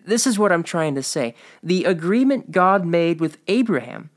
This 0.04 0.26
is 0.26 0.38
what 0.38 0.52
I'm 0.52 0.62
trying 0.62 0.94
to 0.94 1.02
say. 1.02 1.34
The 1.62 1.84
agreement 1.84 2.52
God 2.52 2.84
made 2.84 3.20
with 3.20 3.38
Abraham 3.48 4.10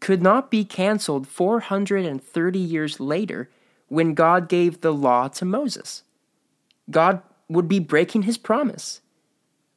could 0.00 0.22
not 0.22 0.50
be 0.50 0.64
canceled 0.64 1.26
430 1.28 2.58
years 2.58 3.00
later 3.00 3.50
when 3.88 4.14
God 4.14 4.48
gave 4.48 4.80
the 4.80 4.92
law 4.92 5.28
to 5.28 5.44
Moses. 5.44 6.02
God 6.90 7.22
would 7.48 7.68
be 7.68 7.78
breaking 7.78 8.22
his 8.22 8.38
promise. 8.38 9.00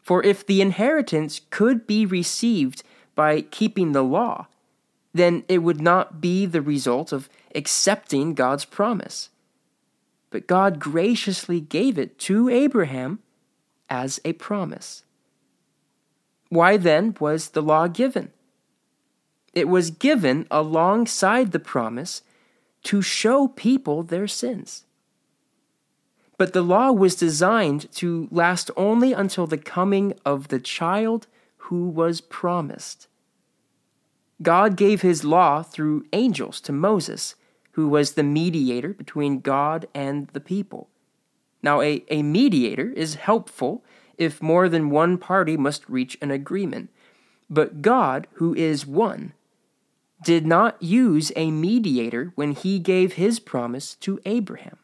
For 0.01 0.23
if 0.23 0.45
the 0.45 0.61
inheritance 0.61 1.41
could 1.49 1.85
be 1.85 2.05
received 2.05 2.83
by 3.15 3.41
keeping 3.41 3.91
the 3.91 4.03
law, 4.03 4.47
then 5.13 5.43
it 5.47 5.59
would 5.59 5.81
not 5.81 6.21
be 6.21 6.45
the 6.45 6.61
result 6.61 7.11
of 7.11 7.29
accepting 7.53 8.33
God's 8.33 8.65
promise. 8.65 9.29
But 10.29 10.47
God 10.47 10.79
graciously 10.79 11.59
gave 11.59 11.97
it 11.97 12.17
to 12.19 12.49
Abraham 12.49 13.19
as 13.89 14.21
a 14.23 14.33
promise. 14.33 15.03
Why 16.51 16.75
then 16.75 17.15
was 17.17 17.51
the 17.51 17.61
law 17.61 17.87
given? 17.87 18.33
It 19.53 19.69
was 19.69 19.89
given 19.89 20.47
alongside 20.51 21.53
the 21.53 21.59
promise 21.59 22.23
to 22.83 23.01
show 23.01 23.47
people 23.47 24.03
their 24.03 24.27
sins. 24.27 24.83
But 26.37 26.51
the 26.51 26.61
law 26.61 26.91
was 26.91 27.15
designed 27.15 27.89
to 27.93 28.27
last 28.31 28.69
only 28.75 29.13
until 29.13 29.47
the 29.47 29.57
coming 29.57 30.13
of 30.25 30.49
the 30.49 30.59
child 30.59 31.27
who 31.55 31.87
was 31.87 32.19
promised. 32.19 33.07
God 34.41 34.75
gave 34.75 35.03
his 35.03 35.23
law 35.23 35.63
through 35.63 36.05
angels 36.11 36.59
to 36.61 36.73
Moses, 36.73 37.35
who 37.71 37.87
was 37.87 38.15
the 38.15 38.23
mediator 38.23 38.89
between 38.89 39.39
God 39.39 39.87
and 39.93 40.27
the 40.33 40.41
people. 40.41 40.89
Now, 41.63 41.79
a, 41.79 42.03
a 42.09 42.23
mediator 42.23 42.89
is 42.89 43.15
helpful 43.15 43.85
if 44.21 44.39
more 44.39 44.69
than 44.69 44.91
one 44.91 45.17
party 45.17 45.57
must 45.57 45.89
reach 45.89 46.15
an 46.21 46.29
agreement. 46.29 46.91
But 47.49 47.81
God, 47.81 48.27
who 48.33 48.53
is 48.53 48.85
one, 48.85 49.33
did 50.23 50.45
not 50.45 50.79
use 50.79 51.31
a 51.35 51.49
mediator 51.49 52.31
when 52.35 52.51
he 52.51 52.77
gave 52.77 53.13
his 53.13 53.39
promise 53.39 53.95
to 53.95 54.21
Abraham. 54.23 54.77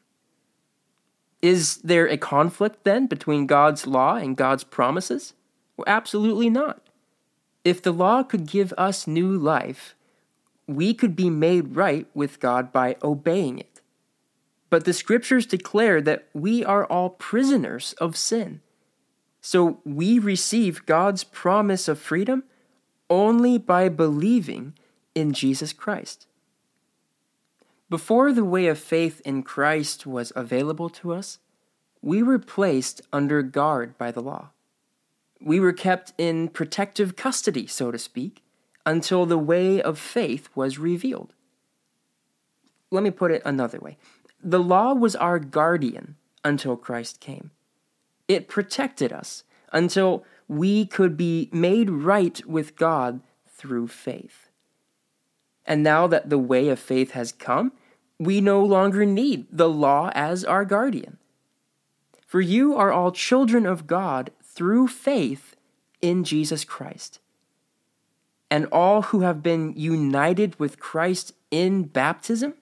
Is 1.40 1.78
there 1.84 2.08
a 2.08 2.18
conflict 2.18 2.84
then 2.84 3.06
between 3.06 3.46
God's 3.46 3.86
law 3.86 4.16
and 4.16 4.36
God's 4.36 4.64
promises? 4.64 5.34
Well, 5.78 5.86
absolutely 5.86 6.50
not. 6.50 6.82
If 7.64 7.80
the 7.80 7.92
law 7.92 8.24
could 8.24 8.48
give 8.48 8.74
us 8.76 9.06
new 9.06 9.30
life, 9.38 9.94
we 10.66 10.96
could 10.96 11.16
be 11.16 11.30
made 11.30 11.76
right 11.76 12.08
with 12.16 12.40
God 12.40 12.72
by 12.72 12.96
obeying 13.04 13.60
it. 13.60 13.82
But 14.72 14.86
the 14.86 14.94
scriptures 14.94 15.46
declare 15.46 16.02
that 16.02 16.28
we 16.34 16.66
are 16.66 16.86
all 16.86 17.12
prisoners 17.12 17.94
of 18.00 18.18
sin. 18.18 18.62
So 19.42 19.80
we 19.86 20.20
receive 20.20 20.86
God's 20.86 21.24
promise 21.24 21.88
of 21.88 22.00
freedom 22.00 22.44
only 23.10 23.58
by 23.58 23.90
believing 23.90 24.74
in 25.16 25.34
Jesus 25.34 25.74
Christ. 25.74 26.28
Before 27.90 28.34
the 28.34 28.44
way 28.44 28.68
of 28.68 28.78
faith 28.78 29.22
in 29.24 29.44
Christ 29.44 30.06
was 30.06 30.34
available 30.36 30.90
to 30.90 31.14
us, 31.14 31.40
we 32.02 32.22
were 32.22 32.40
placed 32.40 33.02
under 33.14 33.42
guard 33.42 33.98
by 33.98 34.12
the 34.12 34.22
law. 34.22 34.50
We 35.40 35.60
were 35.60 35.74
kept 35.74 36.14
in 36.18 36.50
protective 36.50 37.16
custody, 37.16 37.68
so 37.68 37.92
to 37.92 37.98
speak, 37.98 38.44
until 38.86 39.26
the 39.26 39.38
way 39.38 39.82
of 39.82 39.98
faith 39.98 40.50
was 40.56 40.78
revealed. 40.78 41.34
Let 42.92 43.04
me 43.04 43.12
put 43.12 43.32
it 43.32 43.42
another 43.46 43.80
way 43.80 43.98
the 44.44 44.60
law 44.60 44.94
was 44.94 45.16
our 45.16 45.40
guardian 45.40 46.16
until 46.46 46.78
Christ 46.78 47.20
came. 47.20 47.52
It 48.28 48.48
protected 48.48 49.12
us 49.12 49.44
until 49.72 50.24
we 50.48 50.86
could 50.86 51.18
be 51.18 51.50
made 51.52 51.90
right 51.90 52.46
with 52.46 52.76
God 52.76 53.22
through 53.48 53.88
faith. 53.88 54.50
And 55.66 55.84
now 55.84 56.08
that 56.08 56.30
the 56.30 56.38
way 56.38 56.70
of 56.70 56.80
faith 56.80 57.12
has 57.12 57.32
come, 57.32 57.74
we 58.20 58.42
no 58.42 58.64
longer 58.64 59.06
need 59.06 59.48
the 59.52 59.70
law 59.70 60.10
as 60.14 60.44
our 60.46 60.66
guardian. 60.66 61.18
For 62.26 62.42
you 62.42 62.76
are 62.76 62.92
all 62.92 63.12
children 63.12 63.66
of 63.66 63.88
God 63.88 64.32
through 64.44 64.88
faith 64.88 65.56
in 66.02 66.24
Jesus 66.24 66.64
Christ. 66.64 67.20
And 68.50 68.66
all 68.72 69.04
who 69.04 69.22
have 69.22 69.44
been 69.44 69.74
united 69.76 70.58
with 70.60 70.80
Christ 70.80 71.34
in 71.52 71.84
baptism 71.84 72.54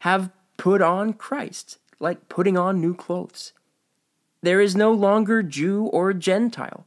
have 0.00 0.30
put 0.56 0.80
on 0.80 1.12
Christ, 1.12 1.78
like 1.98 2.28
putting 2.28 2.56
on 2.56 2.80
new 2.80 2.94
clothes. 2.94 3.52
There 4.46 4.60
is 4.60 4.76
no 4.76 4.92
longer 4.92 5.42
Jew 5.42 5.86
or 5.86 6.12
Gentile, 6.12 6.86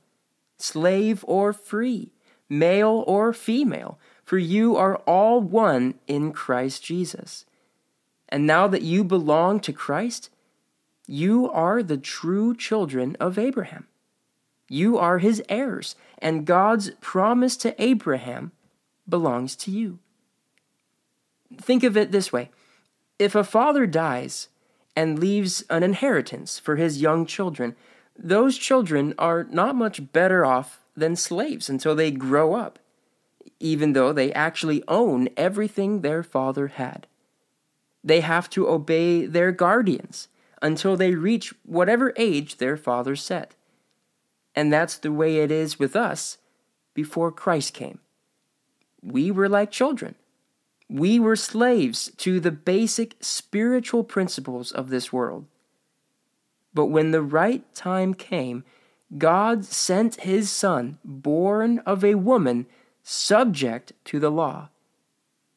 slave 0.58 1.26
or 1.28 1.52
free, 1.52 2.14
male 2.48 3.04
or 3.06 3.34
female, 3.34 4.00
for 4.24 4.38
you 4.38 4.78
are 4.78 4.96
all 5.00 5.42
one 5.42 5.96
in 6.08 6.32
Christ 6.32 6.86
Jesus. 6.86 7.44
And 8.30 8.48
now 8.48 8.70
that 8.70 8.82
you 8.82 9.04
belong 9.04 9.60
to 9.60 9.74
Christ, 9.74 10.30
you 11.06 11.52
are 11.52 11.84
the 11.84 11.98
true 11.98 12.56
children 12.56 13.18
of 13.20 13.38
Abraham. 13.38 13.88
You 14.70 14.98
are 14.98 15.18
his 15.18 15.44
heirs, 15.50 15.98
and 16.20 16.46
God's 16.48 16.92
promise 17.02 17.58
to 17.58 17.76
Abraham 17.78 18.54
belongs 19.06 19.58
to 19.58 19.72
you. 19.72 20.00
Think 21.58 21.84
of 21.84 21.98
it 21.98 22.14
this 22.14 22.32
way 22.32 22.52
if 23.20 23.36
a 23.36 23.44
father 23.44 23.86
dies 23.86 24.48
and 24.96 25.20
leaves 25.20 25.64
an 25.70 25.84
inheritance 25.84 26.60
for 26.60 26.76
his 26.76 27.02
young 27.02 27.26
children, 27.26 27.76
those 28.18 28.58
children 28.58 29.14
are 29.18 29.46
not 29.46 29.76
much 29.76 30.12
better 30.12 30.46
off 30.46 30.82
than 30.96 31.16
slaves 31.16 31.70
until 31.70 31.96
they 31.96 32.12
grow 32.12 32.54
up, 32.54 32.80
even 33.60 33.94
though 33.94 34.12
they 34.12 34.34
actually 34.34 34.84
own 34.88 35.30
everything 35.38 36.02
their 36.02 36.24
father 36.24 36.68
had. 36.68 37.08
They 38.04 38.22
have 38.22 38.50
to 38.52 38.68
obey 38.68 39.26
their 39.26 39.52
guardians 39.52 40.28
until 40.62 40.98
they 40.98 41.16
reach 41.16 41.54
whatever 41.64 42.14
age 42.18 42.58
their 42.58 42.78
father 42.78 43.16
set. 43.16 43.56
And 44.56 44.72
that's 44.72 44.98
the 44.98 45.12
way 45.12 45.38
it 45.38 45.52
is 45.52 45.80
with 45.80 45.96
us 45.96 46.38
before 46.94 47.32
Christ 47.32 47.74
came. 47.74 48.00
We 49.02 49.32
were 49.32 49.48
like 49.48 49.72
children. 49.72 50.16
We 50.90 51.20
were 51.20 51.36
slaves 51.36 52.12
to 52.18 52.40
the 52.40 52.52
basic 52.52 53.16
spiritual 53.22 54.04
principles 54.04 54.72
of 54.72 54.90
this 54.90 55.14
world. 55.14 55.46
But 56.74 56.88
when 56.88 57.12
the 57.12 57.22
right 57.22 57.64
time 57.76 58.14
came, 58.14 58.64
God 59.18 59.66
sent 59.66 60.22
his 60.22 60.52
Son, 60.52 60.98
born 61.04 61.80
of 61.80 62.04
a 62.04 62.16
woman, 62.16 62.66
subject 63.04 63.94
to 64.06 64.20
the 64.20 64.32
law. 64.32 64.70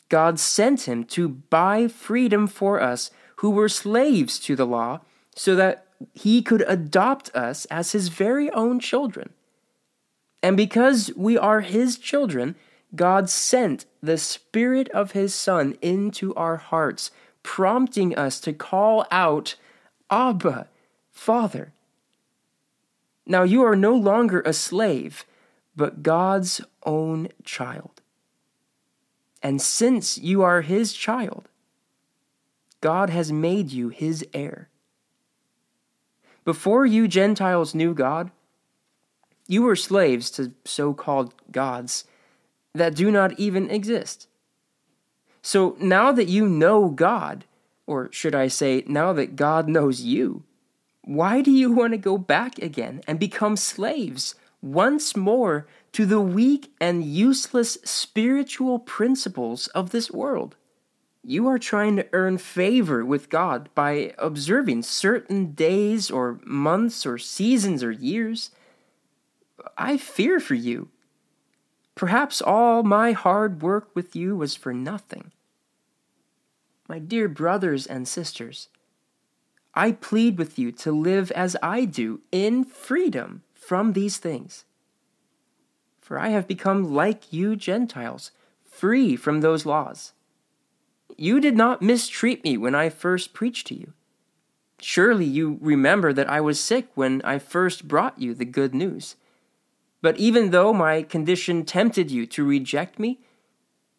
God 0.08 0.38
sent 0.38 0.86
him 0.86 1.04
to 1.04 1.28
buy 1.28 1.88
freedom 1.88 2.46
for 2.46 2.80
us 2.80 3.10
who 3.36 3.50
were 3.50 3.68
slaves 3.68 4.38
to 4.40 4.54
the 4.54 4.66
law, 4.66 5.00
so 5.34 5.54
that 5.54 5.86
he 6.12 6.42
could 6.42 6.64
adopt 6.68 7.34
us 7.34 7.64
as 7.66 7.92
his 7.92 8.08
very 8.08 8.50
own 8.50 8.78
children. 8.78 9.30
And 10.42 10.56
because 10.56 11.10
we 11.16 11.38
are 11.38 11.60
his 11.60 11.96
children, 11.96 12.56
God 12.94 13.30
sent 13.30 13.86
the 14.02 14.18
Spirit 14.18 14.88
of 14.90 15.12
his 15.12 15.34
Son 15.34 15.76
into 15.80 16.34
our 16.34 16.56
hearts, 16.56 17.10
prompting 17.42 18.16
us 18.16 18.38
to 18.40 18.52
call 18.52 19.06
out, 19.10 19.54
Abba, 20.10 20.68
Father. 21.10 21.72
Now 23.26 23.44
you 23.44 23.62
are 23.62 23.76
no 23.76 23.94
longer 23.94 24.42
a 24.42 24.52
slave, 24.52 25.24
but 25.74 26.02
God's 26.02 26.60
own 26.84 27.28
child. 27.44 28.02
And 29.42 29.60
since 29.60 30.18
you 30.18 30.42
are 30.42 30.60
his 30.60 30.92
child, 30.92 31.48
God 32.80 33.10
has 33.10 33.32
made 33.32 33.72
you 33.72 33.88
his 33.88 34.26
heir. 34.34 34.68
Before 36.44 36.84
you 36.84 37.08
Gentiles 37.08 37.74
knew 37.74 37.94
God, 37.94 38.30
you 39.46 39.62
were 39.62 39.76
slaves 39.76 40.30
to 40.32 40.52
so 40.64 40.92
called 40.92 41.34
gods 41.50 42.04
that 42.74 42.94
do 42.94 43.10
not 43.10 43.38
even 43.38 43.70
exist. 43.70 44.28
So 45.42 45.76
now 45.80 46.12
that 46.12 46.28
you 46.28 46.48
know 46.48 46.88
God, 46.88 47.44
or 47.86 48.10
should 48.12 48.34
I 48.34 48.48
say, 48.48 48.84
now 48.86 49.12
that 49.12 49.36
God 49.36 49.68
knows 49.68 50.02
you, 50.02 50.44
why 51.02 51.40
do 51.40 51.50
you 51.50 51.72
want 51.72 51.92
to 51.92 51.98
go 51.98 52.16
back 52.16 52.58
again 52.58 53.02
and 53.08 53.18
become 53.18 53.56
slaves 53.56 54.36
once 54.60 55.16
more 55.16 55.66
to 55.92 56.06
the 56.06 56.20
weak 56.20 56.72
and 56.80 57.04
useless 57.04 57.78
spiritual 57.84 58.78
principles 58.78 59.66
of 59.68 59.90
this 59.90 60.10
world? 60.10 60.56
you 61.24 61.46
are 61.46 61.58
trying 61.58 61.96
to 61.96 62.06
earn 62.12 62.36
favor 62.36 63.04
with 63.04 63.28
God 63.28 63.68
by 63.74 64.12
observing 64.18 64.82
certain 64.82 65.52
days 65.52 66.10
or 66.10 66.40
months 66.44 67.06
or 67.06 67.16
seasons 67.16 67.84
or 67.84 67.92
years. 67.92 68.50
I 69.78 69.96
fear 69.96 70.40
for 70.40 70.54
you. 70.54 70.88
Perhaps 72.02 72.42
all 72.42 72.82
my 72.82 73.12
hard 73.12 73.62
work 73.62 73.94
with 73.94 74.16
you 74.16 74.34
was 74.34 74.56
for 74.56 74.74
nothing. 74.74 75.30
My 76.88 76.98
dear 76.98 77.28
brothers 77.28 77.86
and 77.86 78.08
sisters, 78.08 78.66
I 79.72 79.92
plead 79.92 80.36
with 80.36 80.58
you 80.58 80.72
to 80.72 80.90
live 80.90 81.30
as 81.30 81.56
I 81.62 81.84
do 81.84 82.20
in 82.32 82.64
freedom 82.64 83.44
from 83.54 83.92
these 83.92 84.16
things. 84.16 84.64
For 86.00 86.18
I 86.18 86.30
have 86.30 86.48
become 86.48 86.92
like 86.92 87.32
you 87.32 87.54
Gentiles, 87.54 88.32
free 88.64 89.14
from 89.14 89.40
those 89.40 89.64
laws. 89.64 90.12
You 91.16 91.38
did 91.38 91.56
not 91.56 91.82
mistreat 91.82 92.42
me 92.42 92.56
when 92.56 92.74
I 92.74 92.88
first 92.88 93.32
preached 93.32 93.68
to 93.68 93.76
you. 93.76 93.92
Surely 94.80 95.24
you 95.24 95.56
remember 95.60 96.12
that 96.12 96.28
I 96.28 96.40
was 96.40 96.58
sick 96.58 96.88
when 96.96 97.22
I 97.22 97.38
first 97.38 97.86
brought 97.86 98.18
you 98.18 98.34
the 98.34 98.44
good 98.44 98.74
news. 98.74 99.14
But 100.02 100.18
even 100.18 100.50
though 100.50 100.72
my 100.74 101.02
condition 101.02 101.64
tempted 101.64 102.10
you 102.10 102.26
to 102.26 102.44
reject 102.44 102.98
me, 102.98 103.20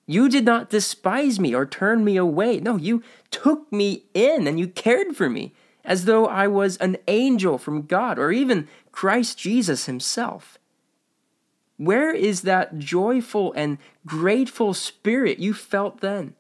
you 0.06 0.28
did 0.28 0.46
not 0.46 0.70
despise 0.70 1.40
me 1.40 1.56
or 1.56 1.66
turn 1.66 2.04
me 2.04 2.18
away. 2.18 2.60
No, 2.60 2.76
you 2.76 3.02
took 3.32 3.72
me 3.72 4.04
in 4.14 4.46
and 4.46 4.60
you 4.60 4.68
cared 4.68 5.16
for 5.16 5.30
me 5.30 5.54
as 5.86 6.06
though 6.06 6.28
I 6.28 6.48
was 6.48 6.78
an 6.78 6.98
angel 7.08 7.58
from 7.58 7.84
God 7.84 8.20
or 8.20 8.32
even 8.32 8.68
Christ 8.92 9.38
Jesus 9.38 9.86
himself. 9.86 10.58
Where 11.78 12.14
is 12.14 12.42
that 12.42 12.80
joyful 12.80 13.54
and 13.54 13.78
grateful 14.06 14.74
spirit 14.74 15.40
you 15.40 15.54
felt 15.54 16.02
then? 16.02 16.36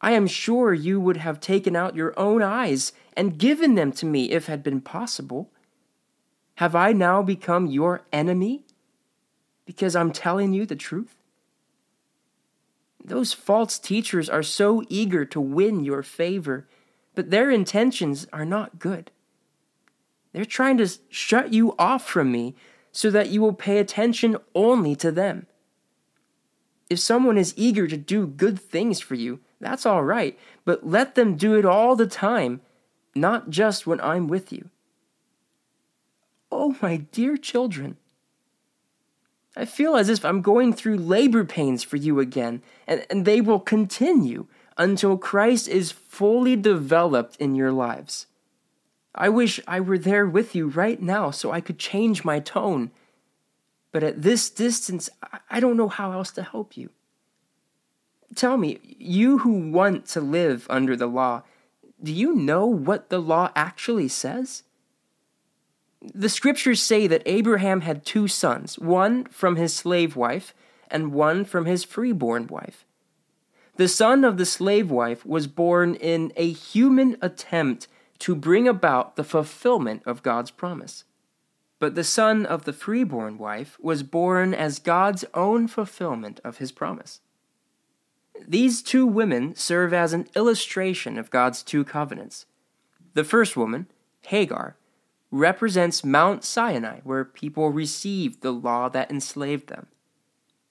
I 0.00 0.12
am 0.12 0.26
sure 0.26 0.72
you 0.74 1.00
would 1.00 1.18
have 1.18 1.40
taken 1.40 1.76
out 1.76 1.96
your 1.96 2.18
own 2.18 2.42
eyes 2.42 2.92
and 3.16 3.38
given 3.38 3.74
them 3.74 3.92
to 3.92 4.06
me 4.06 4.30
if 4.30 4.46
had 4.46 4.62
been 4.62 4.80
possible. 4.80 5.50
Have 6.60 6.76
I 6.76 6.92
now 6.92 7.22
become 7.22 7.68
your 7.68 8.02
enemy 8.12 8.64
because 9.64 9.96
I'm 9.96 10.12
telling 10.12 10.52
you 10.52 10.66
the 10.66 10.76
truth? 10.76 11.16
Those 13.02 13.32
false 13.32 13.78
teachers 13.78 14.28
are 14.28 14.42
so 14.42 14.84
eager 14.90 15.24
to 15.24 15.40
win 15.40 15.84
your 15.84 16.02
favor, 16.02 16.68
but 17.14 17.30
their 17.30 17.50
intentions 17.50 18.26
are 18.30 18.44
not 18.44 18.78
good. 18.78 19.10
They're 20.34 20.44
trying 20.44 20.76
to 20.76 20.90
shut 21.08 21.54
you 21.54 21.74
off 21.78 22.06
from 22.06 22.30
me 22.30 22.54
so 22.92 23.10
that 23.10 23.30
you 23.30 23.40
will 23.40 23.54
pay 23.54 23.78
attention 23.78 24.36
only 24.54 24.94
to 24.96 25.10
them. 25.10 25.46
If 26.90 26.98
someone 26.98 27.38
is 27.38 27.54
eager 27.56 27.86
to 27.86 27.96
do 27.96 28.26
good 28.26 28.60
things 28.60 29.00
for 29.00 29.14
you, 29.14 29.40
that's 29.60 29.86
all 29.86 30.04
right, 30.04 30.38
but 30.66 30.86
let 30.86 31.14
them 31.14 31.36
do 31.36 31.54
it 31.54 31.64
all 31.64 31.96
the 31.96 32.06
time, 32.06 32.60
not 33.14 33.48
just 33.48 33.86
when 33.86 34.02
I'm 34.02 34.28
with 34.28 34.52
you. 34.52 34.68
Oh, 36.62 36.76
my 36.82 36.98
dear 36.98 37.38
children, 37.38 37.96
I 39.56 39.64
feel 39.64 39.96
as 39.96 40.10
if 40.10 40.26
I'm 40.26 40.42
going 40.42 40.74
through 40.74 40.98
labor 40.98 41.42
pains 41.42 41.82
for 41.82 41.96
you 41.96 42.20
again, 42.20 42.60
and, 42.86 43.06
and 43.08 43.24
they 43.24 43.40
will 43.40 43.60
continue 43.60 44.46
until 44.76 45.16
Christ 45.16 45.68
is 45.68 45.90
fully 45.90 46.56
developed 46.56 47.36
in 47.36 47.54
your 47.54 47.72
lives. 47.72 48.26
I 49.14 49.30
wish 49.30 49.58
I 49.66 49.80
were 49.80 49.96
there 49.96 50.26
with 50.26 50.54
you 50.54 50.68
right 50.68 51.00
now 51.00 51.30
so 51.30 51.50
I 51.50 51.62
could 51.62 51.78
change 51.78 52.24
my 52.24 52.40
tone. 52.40 52.90
But 53.90 54.02
at 54.02 54.20
this 54.20 54.50
distance, 54.50 55.08
I 55.48 55.60
don't 55.60 55.78
know 55.78 55.88
how 55.88 56.12
else 56.12 56.30
to 56.32 56.42
help 56.42 56.76
you. 56.76 56.90
Tell 58.34 58.58
me, 58.58 58.80
you 58.82 59.38
who 59.38 59.70
want 59.70 60.04
to 60.08 60.20
live 60.20 60.66
under 60.68 60.94
the 60.94 61.06
law, 61.06 61.42
do 62.02 62.12
you 62.12 62.34
know 62.34 62.66
what 62.66 63.08
the 63.08 63.18
law 63.18 63.50
actually 63.56 64.08
says? 64.08 64.64
The 66.02 66.28
scriptures 66.28 66.80
say 66.80 67.06
that 67.06 67.22
Abraham 67.26 67.82
had 67.82 68.06
two 68.06 68.26
sons, 68.26 68.78
one 68.78 69.24
from 69.26 69.56
his 69.56 69.74
slave 69.74 70.16
wife 70.16 70.54
and 70.90 71.12
one 71.12 71.44
from 71.44 71.66
his 71.66 71.84
freeborn 71.84 72.46
wife. 72.46 72.84
The 73.76 73.88
son 73.88 74.24
of 74.24 74.36
the 74.36 74.46
slave 74.46 74.90
wife 74.90 75.24
was 75.24 75.46
born 75.46 75.94
in 75.94 76.32
a 76.36 76.50
human 76.50 77.16
attempt 77.20 77.86
to 78.20 78.34
bring 78.34 78.66
about 78.66 79.16
the 79.16 79.24
fulfillment 79.24 80.02
of 80.06 80.22
God's 80.22 80.50
promise. 80.50 81.04
but 81.80 81.94
the 81.94 82.04
son 82.04 82.46
of 82.46 82.64
the 82.64 82.72
freeborn 82.72 83.38
wife 83.38 83.76
was 83.80 84.04
born 84.04 84.54
as 84.54 84.78
God's 84.78 85.24
own 85.34 85.66
fulfillment 85.66 86.38
of 86.44 86.58
his 86.58 86.70
promise. 86.70 87.20
These 88.46 88.82
two 88.82 89.06
women 89.06 89.56
serve 89.56 89.92
as 89.92 90.12
an 90.12 90.28
illustration 90.36 91.18
of 91.18 91.30
God's 91.30 91.62
two 91.62 91.84
covenants. 91.84 92.46
The 93.14 93.24
first 93.24 93.56
woman, 93.56 93.86
Hagar, 94.26 94.76
represents 95.30 96.04
Mount 96.04 96.44
Sinai, 96.44 97.00
where 97.04 97.24
people 97.24 97.70
received 97.70 98.42
the 98.42 98.52
law 98.52 98.88
that 98.88 99.10
enslaved 99.10 99.68
them. 99.68 99.86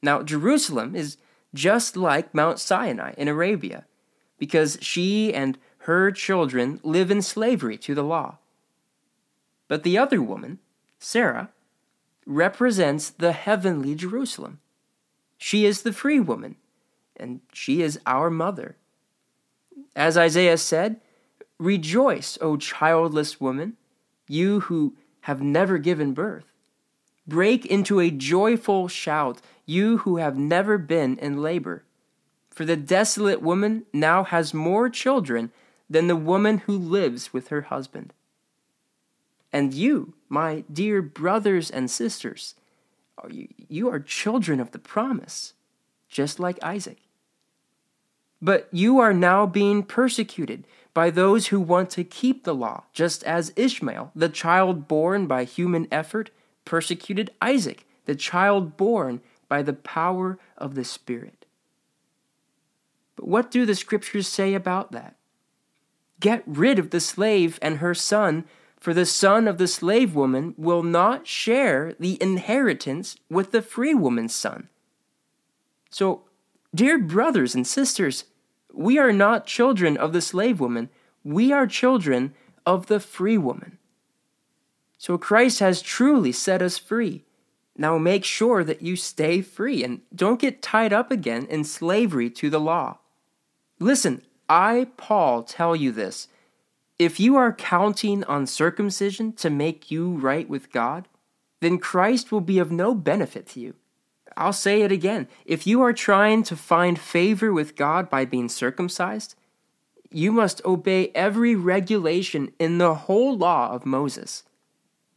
Now, 0.01 0.21
Jerusalem 0.21 0.95
is 0.95 1.17
just 1.53 1.95
like 1.97 2.35
Mount 2.35 2.59
Sinai 2.59 3.13
in 3.17 3.27
Arabia, 3.27 3.85
because 4.37 4.77
she 4.81 5.33
and 5.33 5.57
her 5.79 6.11
children 6.11 6.79
live 6.83 7.09
in 7.09 7.21
slavery 7.21 7.77
to 7.77 7.95
the 7.95 8.03
law. 8.03 8.37
But 9.67 9.83
the 9.83 9.97
other 9.97 10.21
woman, 10.21 10.59
Sarah, 10.99 11.49
represents 12.25 13.09
the 13.09 13.31
heavenly 13.31 13.95
Jerusalem. 13.95 14.59
She 15.37 15.65
is 15.65 15.81
the 15.81 15.93
free 15.93 16.19
woman, 16.19 16.57
and 17.15 17.39
she 17.53 17.81
is 17.81 17.99
our 18.05 18.29
mother. 18.29 18.75
As 19.95 20.17
Isaiah 20.17 20.57
said, 20.57 20.99
Rejoice, 21.57 22.37
O 22.41 22.55
childless 22.55 23.41
woman, 23.41 23.77
you 24.29 24.61
who 24.61 24.95
have 25.21 25.41
never 25.41 25.77
given 25.77 26.13
birth. 26.13 26.45
Break 27.27 27.65
into 27.65 27.99
a 27.99 28.09
joyful 28.09 28.87
shout, 28.87 29.41
you 29.65 29.97
who 29.99 30.17
have 30.17 30.37
never 30.37 30.77
been 30.77 31.17
in 31.17 31.41
labor. 31.41 31.83
For 32.49 32.63
the 32.63 32.77
desolate 32.77 33.41
woman 33.41 33.85
now 33.91 34.23
has 34.23 34.53
more 34.53 34.89
children 34.89 35.51
than 35.89 36.07
the 36.07 36.15
woman 36.15 36.59
who 36.59 36.77
lives 36.77 37.33
with 37.33 37.49
her 37.49 37.63
husband. 37.63 38.13
And 39.51 39.73
you, 39.73 40.13
my 40.29 40.63
dear 40.71 41.01
brothers 41.01 41.69
and 41.71 41.89
sisters, 41.89 42.55
you 43.27 43.89
are 43.89 43.99
children 43.99 44.59
of 44.59 44.71
the 44.71 44.79
promise, 44.79 45.53
just 46.07 46.39
like 46.39 46.63
Isaac. 46.63 46.99
But 48.41 48.67
you 48.71 48.99
are 48.99 49.13
now 49.13 49.45
being 49.45 49.83
persecuted 49.83 50.65
by 50.93 51.09
those 51.09 51.47
who 51.47 51.59
want 51.59 51.89
to 51.91 52.03
keep 52.03 52.43
the 52.43 52.55
law, 52.55 52.83
just 52.93 53.23
as 53.23 53.53
Ishmael, 53.55 54.11
the 54.15 54.29
child 54.29 54.87
born 54.87 55.27
by 55.27 55.43
human 55.43 55.87
effort, 55.91 56.31
persecuted 56.65 57.31
Isaac, 57.41 57.85
the 58.05 58.15
child 58.15 58.77
born 58.77 59.21
by 59.47 59.61
the 59.61 59.73
power 59.73 60.39
of 60.57 60.75
the 60.75 60.83
Spirit. 60.83 61.45
But 63.15 63.27
what 63.27 63.51
do 63.51 63.65
the 63.65 63.75
scriptures 63.75 64.27
say 64.27 64.53
about 64.53 64.91
that? 64.91 65.15
Get 66.19 66.43
rid 66.45 66.79
of 66.79 66.89
the 66.89 66.99
slave 66.99 67.59
and 67.61 67.77
her 67.77 67.93
son, 67.93 68.45
for 68.79 68.93
the 68.93 69.05
son 69.05 69.47
of 69.47 69.57
the 69.57 69.67
slave 69.67 70.15
woman 70.15 70.53
will 70.57 70.83
not 70.83 71.27
share 71.27 71.95
the 71.99 72.21
inheritance 72.21 73.17
with 73.29 73.51
the 73.51 73.61
free 73.61 73.93
woman's 73.93 74.33
son. 74.33 74.69
So, 75.89 76.23
dear 76.73 76.97
brothers 76.97 77.55
and 77.55 77.65
sisters, 77.65 78.25
we 78.73 78.97
are 78.97 79.13
not 79.13 79.45
children 79.45 79.97
of 79.97 80.13
the 80.13 80.21
slave 80.21 80.59
woman, 80.59 80.89
we 81.23 81.51
are 81.51 81.67
children 81.67 82.33
of 82.65 82.87
the 82.87 82.99
free 82.99 83.37
woman. 83.37 83.77
So 84.97 85.17
Christ 85.17 85.59
has 85.59 85.81
truly 85.81 86.31
set 86.31 86.61
us 86.61 86.77
free. 86.77 87.23
Now 87.77 87.97
make 87.97 88.25
sure 88.25 88.63
that 88.65 88.81
you 88.81 88.97
stay 88.97 89.41
free 89.41 89.83
and 89.83 90.01
don't 90.13 90.41
get 90.41 90.61
tied 90.61 90.91
up 90.91 91.11
again 91.11 91.45
in 91.49 91.63
slavery 91.63 92.29
to 92.31 92.49
the 92.49 92.59
law. 92.59 92.97
Listen, 93.79 94.21
I, 94.49 94.87
Paul, 94.97 95.43
tell 95.43 95.75
you 95.75 95.91
this. 95.91 96.27
If 96.97 97.17
you 97.19 97.37
are 97.37 97.53
counting 97.53 98.25
on 98.25 98.45
circumcision 98.45 99.31
to 99.33 99.49
make 99.49 99.89
you 99.89 100.11
right 100.11 100.49
with 100.49 100.73
God, 100.73 101.07
then 101.61 101.77
Christ 101.77 102.31
will 102.31 102.41
be 102.41 102.59
of 102.59 102.71
no 102.71 102.93
benefit 102.93 103.47
to 103.47 103.61
you. 103.61 103.75
I'll 104.39 104.53
say 104.53 104.81
it 104.81 104.91
again. 104.91 105.27
If 105.45 105.67
you 105.67 105.81
are 105.81 105.91
trying 105.91 106.43
to 106.43 106.55
find 106.55 106.97
favor 106.97 107.51
with 107.51 107.75
God 107.75 108.09
by 108.09 108.23
being 108.23 108.47
circumcised, 108.47 109.35
you 110.09 110.31
must 110.31 110.63
obey 110.65 111.11
every 111.13 111.55
regulation 111.55 112.53
in 112.57 112.77
the 112.77 112.95
whole 112.95 113.37
law 113.37 113.69
of 113.71 113.85
Moses. 113.85 114.43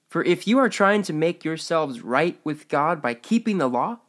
For 0.09 0.25
if 0.25 0.47
you 0.47 0.59
are 0.59 0.69
trying 0.69 1.03
to 1.05 1.13
make 1.13 1.45
yourselves 1.45 2.03
right 2.03 2.39
with 2.43 2.69
God 2.69 3.01
by 3.01 3.15
keeping 3.15 3.59
the 3.59 3.69
law, 3.69 4.01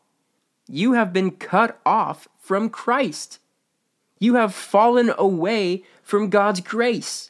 you 0.67 0.93
have 0.93 1.13
been 1.13 1.31
cut 1.31 1.79
off 1.85 2.27
from 2.39 2.69
Christ. 2.69 3.39
You 4.19 4.35
have 4.35 4.55
fallen 4.55 5.13
away 5.17 5.83
from 6.01 6.29
God's 6.29 6.59
grace. 6.59 7.29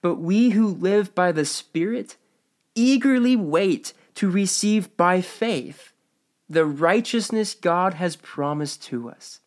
But 0.00 0.14
we 0.14 0.50
who 0.50 0.68
live 0.68 1.14
by 1.14 1.32
the 1.32 1.44
Spirit 1.44 2.16
eagerly 2.74 3.34
wait 3.34 3.92
to 4.18 4.28
receive 4.28 4.96
by 4.96 5.20
faith 5.20 5.92
the 6.50 6.64
righteousness 6.64 7.54
God 7.54 7.94
has 7.94 8.16
promised 8.16 8.82
to 8.86 9.08
us. 9.08 9.38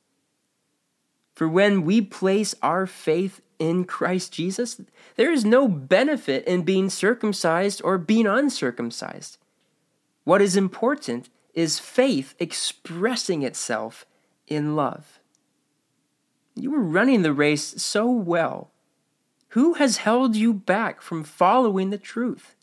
For 1.36 1.46
when 1.46 1.82
we 1.82 2.00
place 2.00 2.56
our 2.62 2.88
faith 2.88 3.42
in 3.60 3.84
Christ 3.84 4.32
Jesus, 4.32 4.80
there 5.18 5.30
is 5.30 5.44
no 5.44 5.68
benefit 5.68 6.46
in 6.46 6.62
being 6.62 6.90
circumcised 6.90 7.82
or 7.84 7.98
being 7.98 8.26
uncircumcised. 8.26 9.38
What 10.24 10.42
is 10.42 10.56
important 10.56 11.28
is 11.54 11.78
faith 11.78 12.34
expressing 12.40 13.42
itself 13.44 14.06
in 14.48 14.78
love. 14.78 15.20
You 16.56 16.72
were 16.72 16.80
running 16.80 17.24
the 17.24 17.34
race 17.34 17.82
so 17.84 18.10
well. 18.10 18.72
Who 19.50 19.74
has 19.74 19.98
held 19.98 20.38
you 20.38 20.54
back 20.54 21.02
from 21.02 21.26
following 21.26 21.90
the 21.90 21.98
truth? 21.98 22.56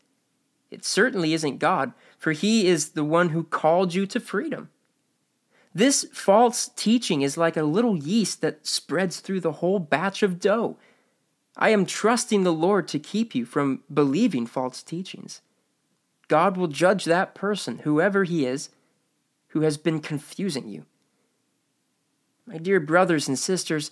It 0.71 0.85
certainly 0.85 1.33
isn't 1.33 1.59
God, 1.59 1.93
for 2.19 2.33
He 2.33 2.67
is 2.67 2.91
the 2.91 3.05
one 3.05 3.31
who 3.31 3.45
called 3.45 3.95
you 3.95 4.07
to 4.07 4.21
freedom. 4.21 4.71
This 5.75 6.07
false 6.13 6.69
teaching 6.75 7.23
is 7.23 7.37
like 7.37 7.57
a 7.57 7.63
little 7.63 7.97
yeast 7.97 8.41
that 8.41 8.67
spreads 8.67 9.21
through 9.21 9.41
the 9.41 9.53
whole 9.53 9.79
batch 9.79 10.23
of 10.23 10.41
dough. 10.41 10.77
I 11.57 11.71
am 11.71 11.87
trusting 11.87 12.43
the 12.43 12.53
Lord 12.53 12.89
to 12.89 12.99
keep 12.99 13.35
you 13.35 13.45
from 13.45 13.83
believing 13.93 14.47
false 14.47 14.83
teachings. 14.83 15.41
God 16.29 16.57
will 16.57 16.69
judge 16.69 17.05
that 17.05 17.35
person, 17.35 17.79
whoever 17.79 18.25
he 18.25 18.47
is, 18.47 18.71
who 19.49 19.63
has 19.63 19.77
been 19.77 20.01
confusing 20.01 20.69
you. 20.69 20.85
My 22.47 22.59
dear 22.59 22.81
brothers 22.81 23.29
and 23.29 23.39
sisters, 23.39 23.91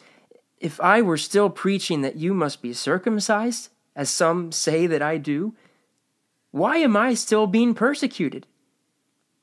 if 0.59 0.81
I 0.81 1.03
were 1.03 1.17
still 1.17 1.51
preaching 1.51 2.03
that 2.03 2.17
you 2.17 2.35
must 2.35 2.63
be 2.63 2.73
circumcised, 2.73 3.69
as 3.95 4.11
some 4.11 4.53
say 4.53 4.87
that 4.87 5.03
I 5.03 5.19
do, 5.19 5.55
why 6.57 6.79
am 6.79 6.97
I 6.97 7.13
still 7.13 7.47
being 7.47 7.75
persecuted? 7.75 8.47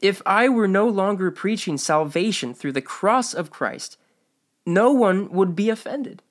If 0.02 0.24
I 0.26 0.50
were 0.50 0.68
no 0.68 0.88
longer 0.88 1.30
preaching 1.30 1.78
salvation 1.78 2.56
through 2.56 2.72
the 2.72 2.82
cross 2.82 3.36
of 3.36 3.52
Christ, 3.52 3.98
no 4.66 4.92
one 4.92 5.32
would 5.32 5.56
be 5.56 5.70
offended. 5.70 6.24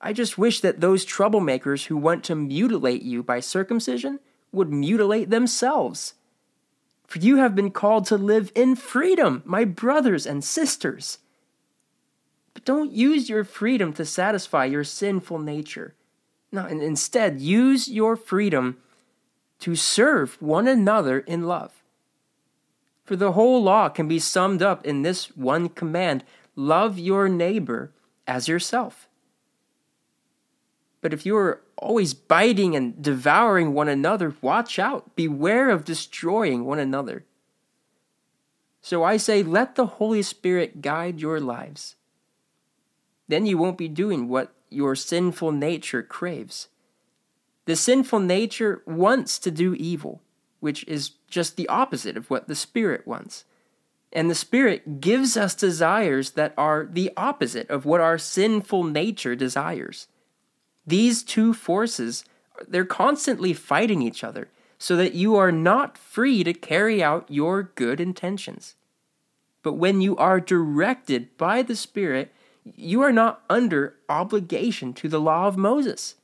I 0.00 0.12
just 0.12 0.38
wish 0.38 0.60
that 0.60 0.80
those 0.80 1.04
troublemakers 1.04 1.86
who 1.86 1.96
want 1.96 2.22
to 2.24 2.36
mutilate 2.36 3.02
you 3.02 3.24
by 3.24 3.40
circumcision 3.40 4.20
would 4.52 4.70
mutilate 4.72 5.30
themselves. 5.30 6.14
For 7.08 7.18
you 7.18 7.38
have 7.38 7.56
been 7.56 7.72
called 7.72 8.06
to 8.06 8.16
live 8.16 8.52
in 8.54 8.76
freedom, 8.76 9.42
my 9.44 9.64
brothers 9.64 10.24
and 10.24 10.44
sisters. 10.44 11.18
But 12.52 12.64
don't 12.64 12.92
use 12.92 13.28
your 13.28 13.42
freedom 13.42 13.92
to 13.94 14.04
satisfy 14.04 14.66
your 14.66 14.84
sinful 14.84 15.40
nature. 15.40 15.94
No, 16.52 16.64
instead, 16.66 17.40
use 17.40 17.88
your 17.88 18.14
freedom 18.14 18.76
to 19.64 19.74
serve 19.74 20.36
one 20.42 20.68
another 20.68 21.20
in 21.20 21.46
love. 21.46 21.82
For 23.06 23.16
the 23.16 23.32
whole 23.32 23.62
law 23.62 23.88
can 23.88 24.06
be 24.06 24.18
summed 24.18 24.60
up 24.60 24.84
in 24.84 25.00
this 25.00 25.34
one 25.38 25.70
command 25.70 26.22
love 26.54 26.98
your 26.98 27.30
neighbor 27.30 27.90
as 28.26 28.46
yourself. 28.46 29.08
But 31.00 31.14
if 31.14 31.24
you 31.24 31.34
are 31.38 31.62
always 31.78 32.12
biting 32.12 32.76
and 32.76 33.02
devouring 33.02 33.72
one 33.72 33.88
another, 33.88 34.34
watch 34.42 34.78
out. 34.78 35.16
Beware 35.16 35.70
of 35.70 35.86
destroying 35.86 36.66
one 36.66 36.78
another. 36.78 37.24
So 38.82 39.02
I 39.02 39.16
say, 39.16 39.42
let 39.42 39.76
the 39.76 39.86
Holy 39.86 40.20
Spirit 40.20 40.82
guide 40.82 41.20
your 41.20 41.40
lives. 41.40 41.96
Then 43.28 43.46
you 43.46 43.56
won't 43.56 43.78
be 43.78 43.88
doing 43.88 44.28
what 44.28 44.52
your 44.68 44.94
sinful 44.94 45.52
nature 45.52 46.02
craves. 46.02 46.68
The 47.66 47.76
sinful 47.76 48.20
nature 48.20 48.82
wants 48.86 49.38
to 49.38 49.50
do 49.50 49.74
evil, 49.74 50.20
which 50.60 50.84
is 50.86 51.12
just 51.28 51.56
the 51.56 51.68
opposite 51.68 52.16
of 52.16 52.28
what 52.30 52.48
the 52.48 52.54
Spirit 52.54 53.06
wants. 53.06 53.44
And 54.12 54.30
the 54.30 54.34
Spirit 54.34 55.00
gives 55.00 55.36
us 55.36 55.54
desires 55.54 56.32
that 56.32 56.54
are 56.56 56.86
the 56.90 57.10
opposite 57.16 57.68
of 57.70 57.84
what 57.84 58.00
our 58.00 58.18
sinful 58.18 58.84
nature 58.84 59.34
desires. 59.34 60.06
These 60.86 61.22
two 61.22 61.54
forces, 61.54 62.24
they're 62.68 62.84
constantly 62.84 63.52
fighting 63.52 64.02
each 64.02 64.22
other 64.22 64.48
so 64.78 64.96
that 64.96 65.14
you 65.14 65.34
are 65.36 65.52
not 65.52 65.96
free 65.96 66.44
to 66.44 66.52
carry 66.52 67.02
out 67.02 67.30
your 67.30 67.62
good 67.62 68.00
intentions. 68.00 68.74
But 69.62 69.74
when 69.74 70.02
you 70.02 70.16
are 70.18 70.40
directed 70.40 71.36
by 71.38 71.62
the 71.62 71.74
Spirit, 71.74 72.32
you 72.64 73.00
are 73.00 73.12
not 73.12 73.42
under 73.48 73.94
obligation 74.08 74.92
to 74.94 75.08
the 75.08 75.20
law 75.20 75.46
of 75.46 75.56
Moses. 75.56 76.16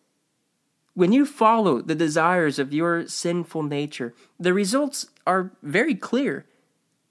When 0.94 1.12
you 1.12 1.24
follow 1.24 1.80
the 1.80 1.94
desires 1.94 2.58
of 2.58 2.72
your 2.72 3.06
sinful 3.06 3.62
nature, 3.62 4.14
the 4.38 4.52
results 4.52 5.06
are 5.26 5.52
very 5.62 5.94
clear 5.94 6.46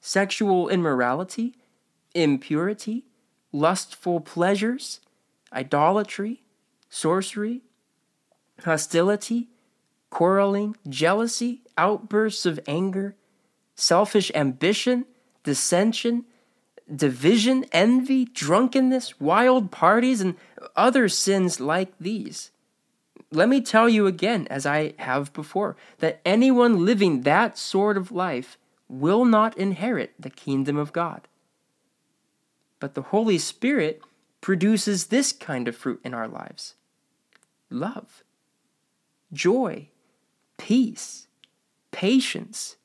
sexual 0.02 0.70
immorality, 0.70 1.56
impurity, 2.14 3.04
lustful 3.52 4.20
pleasures, 4.22 5.00
idolatry, 5.52 6.42
sorcery, 6.90 7.62
hostility, 8.64 9.48
quarreling, 10.10 10.76
jealousy, 10.88 11.62
outbursts 11.78 12.46
of 12.46 12.60
anger, 12.68 13.16
selfish 13.76 14.32
ambition, 14.36 15.06
dissension, 15.44 16.26
division, 16.94 17.66
envy, 17.72 18.26
drunkenness, 18.26 19.20
wild 19.20 19.72
parties, 19.72 20.22
and 20.22 20.36
other 20.76 21.08
sins 21.08 21.60
like 21.60 21.92
these. 22.00 22.52
Let 23.32 23.50
me 23.50 23.62
tell 23.62 23.88
you 23.88 24.08
again, 24.08 24.48
as 24.50 24.66
I 24.66 24.94
have 24.98 25.32
before, 25.34 25.76
that 26.00 26.20
anyone 26.26 26.86
living 26.86 27.22
that 27.22 27.58
sort 27.58 27.96
of 27.96 28.12
life 28.12 28.58
will 28.88 29.24
not 29.24 29.58
inherit 29.58 30.14
the 30.20 30.32
kingdom 30.32 30.78
of 30.78 30.92
God. 30.92 31.28
But 32.80 32.96
the 32.96 33.04
Holy 33.04 33.38
Spirit 33.38 34.02
produces 34.42 35.08
this 35.08 35.32
kind 35.32 35.68
of 35.68 35.76
fruit 35.76 36.02
in 36.04 36.14
our 36.14 36.28
lives 36.28 36.76
love, 37.70 38.24
joy, 39.32 39.90
peace, 40.58 41.28
patience, 41.92 42.78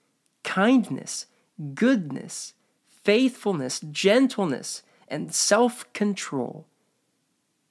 kindness, 0.43 1.27
goodness, 1.75 2.53
faithfulness, 2.87 3.81
gentleness, 3.81 4.83
and 5.09 5.33
self 5.33 5.91
control. 5.93 6.67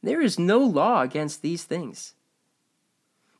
There 0.02 0.22
is 0.22 0.40
no 0.40 0.60
law 0.60 1.02
against 1.02 1.42
these 1.42 1.64
things. 1.64 2.13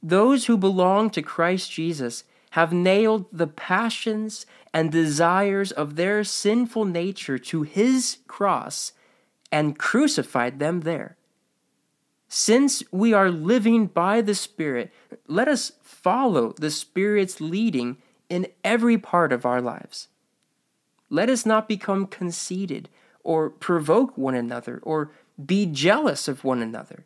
Those 0.04 0.46
who 0.48 0.58
belong 0.58 1.10
to 1.12 1.22
Christ 1.22 1.72
Jesus 1.72 2.26
have 2.52 2.74
nailed 2.74 3.26
the 3.32 3.48
passions 3.48 4.46
and 4.74 4.92
desires 4.92 5.72
of 5.72 5.96
their 5.96 6.26
sinful 6.26 6.84
nature 6.84 7.40
to 7.40 7.64
his 7.64 8.18
cross 8.28 8.92
and 9.50 9.80
crucified 9.80 10.60
them 10.60 10.82
there. 10.82 11.16
Since 12.28 12.84
we 12.92 13.14
are 13.14 13.30
living 13.30 13.88
by 13.88 14.22
the 14.22 14.36
Spirit, 14.36 14.92
let 15.28 15.48
us 15.48 15.72
follow 15.82 16.54
the 16.54 16.72
Spirit's 16.72 17.40
leading 17.40 17.98
in 18.28 18.48
every 18.64 18.98
part 18.98 19.32
of 19.32 19.46
our 19.46 19.62
lives. 19.62 20.10
Let 21.10 21.30
us 21.30 21.46
not 21.46 21.68
become 21.68 22.08
conceited 22.08 22.90
or 23.24 23.50
provoke 23.50 24.18
one 24.18 24.36
another 24.36 24.80
or 24.84 25.12
be 25.44 25.66
jealous 25.66 26.28
of 26.28 26.44
one 26.44 26.62
another. 26.62 27.06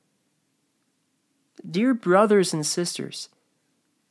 Dear 1.69 1.93
brothers 1.93 2.53
and 2.53 2.65
sisters, 2.65 3.29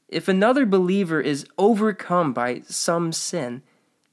if 0.08 0.28
another 0.28 0.66
believer 0.66 1.20
is 1.20 1.46
overcome 1.58 2.32
by 2.32 2.62
some 2.66 3.12
sin, 3.12 3.62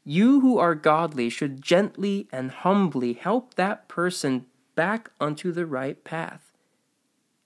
you 0.04 0.41
who 0.41 0.58
are 0.58 0.76
godly 0.76 1.30
should 1.30 1.62
gently 1.62 2.28
and 2.32 2.52
humbly 2.52 3.13
help 3.13 3.54
that 3.56 3.88
person 3.88 4.46
back 4.76 5.10
onto 5.19 5.52
the 5.52 5.65
right 5.65 6.04
path. 6.04 6.54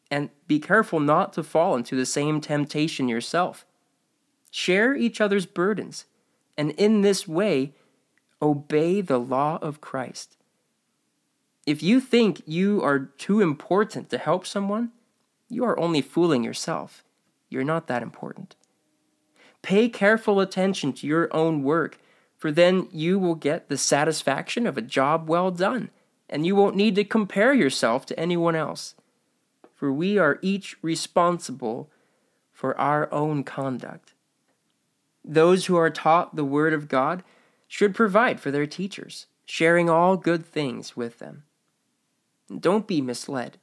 And 0.10 0.30
be 0.47 0.60
careful 0.60 1.00
not 1.00 1.34
to 1.34 1.43
fall 1.43 1.76
into 1.76 1.95
the 1.95 2.06
same 2.06 2.39
temptation 2.39 3.10
yourself. 3.10 3.65
Share 4.50 4.95
each 4.95 5.19
other's 5.19 5.45
burdens, 5.45 6.06
and 6.58 6.71
in 6.71 7.02
this 7.02 7.28
way, 7.28 7.73
Obey 8.41 9.02
the 9.02 9.17
law 9.17 9.58
of 9.62 9.82
Christ. 9.82 10.38
If 11.65 11.82
you 11.82 12.00
think 12.00 12.41
you 12.45 12.82
are 12.84 13.00
too 13.00 13.41
important 13.41 14.10
to 14.12 14.17
help 14.17 14.45
someone, 14.45 14.91
you 15.49 15.63
are 15.65 15.79
only 15.79 16.01
fooling 16.01 16.43
yourself. 16.43 17.03
You're 17.49 17.63
not 17.63 17.88
that 17.88 18.03
important. 18.03 18.55
Pay 19.62 19.89
careful 19.89 20.39
attention 20.39 20.93
to 20.93 21.07
your 21.07 21.33
own 21.36 21.63
work, 21.63 21.99
for 22.38 22.51
then 22.51 22.88
you 22.91 23.17
will 23.17 23.36
get 23.36 23.69
the 23.69 23.77
satisfaction 23.77 24.67
of 24.67 24.77
a 24.77 24.81
job 24.81 25.27
well 25.27 25.51
done, 25.51 25.89
and 26.29 26.45
you 26.45 26.55
won't 26.55 26.75
need 26.75 26.95
to 26.95 27.03
compare 27.03 27.53
yourself 27.53 28.05
to 28.05 28.19
anyone 28.19 28.55
else. 28.55 28.95
For 29.73 29.91
we 29.91 30.17
are 30.17 30.39
each 30.41 30.75
responsible 30.81 31.89
for 32.51 32.77
our 32.79 33.12
own 33.13 33.43
conduct. 33.43 34.13
Those 35.23 35.65
who 35.65 35.75
are 35.75 35.89
taught 35.89 36.36
the 36.36 36.45
Word 36.45 36.73
of 36.73 36.88
God 36.88 37.23
should 37.67 37.93
provide 37.93 38.39
for 38.39 38.49
their 38.49 38.65
teachers, 38.65 39.27
sharing 39.45 39.89
all 39.89 40.17
good 40.17 40.45
things 40.45 40.95
with 40.95 41.19
them. 41.19 41.43
Don't 42.60 42.88
be 42.88 43.01
misled. 43.01 43.57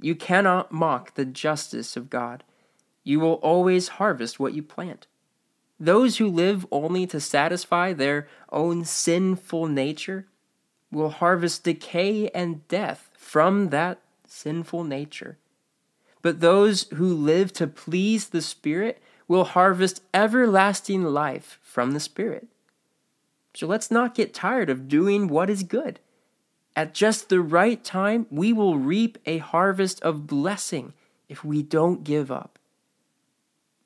You 0.00 0.14
cannot 0.14 0.72
mock 0.72 1.14
the 1.14 1.24
justice 1.24 1.96
of 1.96 2.10
God. 2.10 2.44
You 3.02 3.20
will 3.20 3.34
always 3.34 3.88
harvest 3.88 4.40
what 4.40 4.54
you 4.54 4.62
plant. 4.62 5.06
Those 5.78 6.18
who 6.18 6.28
live 6.28 6.66
only 6.70 7.06
to 7.08 7.20
satisfy 7.20 7.92
their 7.92 8.28
own 8.50 8.84
sinful 8.84 9.66
nature 9.66 10.26
will 10.90 11.10
harvest 11.10 11.64
decay 11.64 12.28
and 12.28 12.66
death 12.68 13.10
from 13.16 13.70
that 13.70 14.00
sinful 14.26 14.84
nature. 14.84 15.36
But 16.22 16.40
those 16.40 16.84
who 16.94 17.12
live 17.12 17.52
to 17.54 17.66
please 17.66 18.28
the 18.28 18.40
Spirit 18.40 19.02
will 19.28 19.44
harvest 19.44 20.02
everlasting 20.12 21.02
life 21.02 21.58
from 21.62 21.92
the 21.92 22.00
Spirit. 22.00 22.46
So 23.54 23.66
let's 23.66 23.90
not 23.90 24.14
get 24.14 24.34
tired 24.34 24.70
of 24.70 24.88
doing 24.88 25.28
what 25.28 25.50
is 25.50 25.62
good. 25.62 26.00
At 26.76 26.94
just 26.94 27.28
the 27.28 27.40
right 27.40 27.82
time, 27.84 28.26
we 28.30 28.52
will 28.52 28.78
reap 28.78 29.18
a 29.26 29.38
harvest 29.38 30.02
of 30.02 30.26
blessing 30.26 30.92
if 31.28 31.44
we 31.44 31.62
don't 31.62 32.04
give 32.04 32.30
up. 32.32 32.58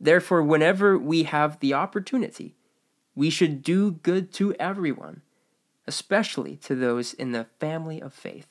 Therefore, 0.00 0.42
whenever 0.42 0.96
we 0.96 1.24
have 1.24 1.60
the 1.60 1.74
opportunity, 1.74 2.54
we 3.14 3.30
should 3.30 3.62
do 3.62 3.92
good 3.92 4.32
to 4.34 4.54
everyone, 4.54 5.22
especially 5.86 6.56
to 6.58 6.74
those 6.74 7.12
in 7.12 7.32
the 7.32 7.46
family 7.58 8.00
of 8.00 8.14
faith. 8.14 8.46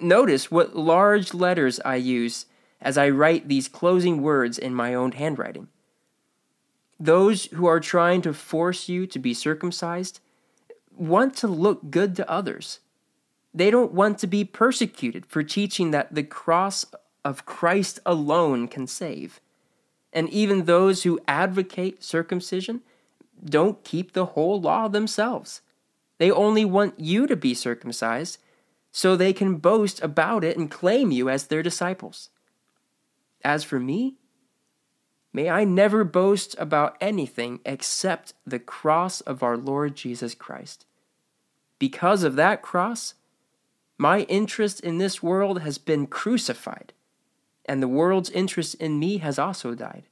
Notice 0.00 0.50
what 0.50 0.76
large 0.76 1.34
letters 1.34 1.80
I 1.84 1.96
use 1.96 2.46
as 2.80 2.96
I 2.96 3.10
write 3.10 3.48
these 3.48 3.68
closing 3.68 4.22
words 4.22 4.58
in 4.58 4.74
my 4.74 4.94
own 4.94 5.12
handwriting. 5.12 5.68
Those 6.98 7.46
who 7.46 7.66
are 7.66 7.80
trying 7.80 8.22
to 8.22 8.32
force 8.32 8.88
you 8.88 9.06
to 9.08 9.18
be 9.18 9.34
circumcised 9.34 10.20
want 11.00 11.36
to 11.36 11.48
look 11.48 11.90
good 11.90 12.14
to 12.16 12.30
others. 12.30 12.80
They 13.54 13.70
don't 13.70 13.92
want 13.92 14.18
to 14.18 14.26
be 14.26 14.44
persecuted 14.44 15.26
for 15.26 15.42
teaching 15.42 15.90
that 15.90 16.14
the 16.14 16.22
cross 16.22 16.84
of 17.24 17.46
Christ 17.46 17.98
alone 18.06 18.68
can 18.68 18.86
save. 18.86 19.40
And 20.12 20.28
even 20.30 20.64
those 20.64 21.02
who 21.02 21.20
advocate 21.26 22.04
circumcision 22.04 22.82
don't 23.44 23.82
keep 23.82 24.12
the 24.12 24.26
whole 24.26 24.60
law 24.60 24.88
themselves. 24.88 25.62
They 26.18 26.30
only 26.30 26.64
want 26.64 27.00
you 27.00 27.26
to 27.26 27.36
be 27.36 27.54
circumcised 27.54 28.38
so 28.92 29.16
they 29.16 29.32
can 29.32 29.56
boast 29.56 30.02
about 30.02 30.44
it 30.44 30.56
and 30.56 30.70
claim 30.70 31.10
you 31.10 31.28
as 31.28 31.46
their 31.46 31.62
disciples. 31.62 32.28
As 33.42 33.64
for 33.64 33.80
me, 33.80 34.16
May 35.32 35.48
I 35.48 35.64
never 35.64 36.02
boast 36.02 36.56
about 36.58 36.96
anything 37.00 37.60
except 37.64 38.34
the 38.44 38.58
cross 38.58 39.20
of 39.20 39.42
our 39.42 39.56
Lord 39.56 39.94
Jesus 39.94 40.34
Christ. 40.34 40.86
Because 41.80 42.22
of 42.22 42.36
that 42.36 42.62
cross, 42.62 43.14
my 43.98 44.20
interest 44.22 44.80
in 44.80 44.98
this 44.98 45.22
world 45.22 45.62
has 45.62 45.78
been 45.78 46.06
crucified, 46.06 46.92
and 47.64 47.82
the 47.82 47.88
world's 47.88 48.30
interest 48.30 48.76
in 48.76 49.00
me 49.00 49.18
has 49.18 49.38
also 49.38 49.74
died. 49.74 50.04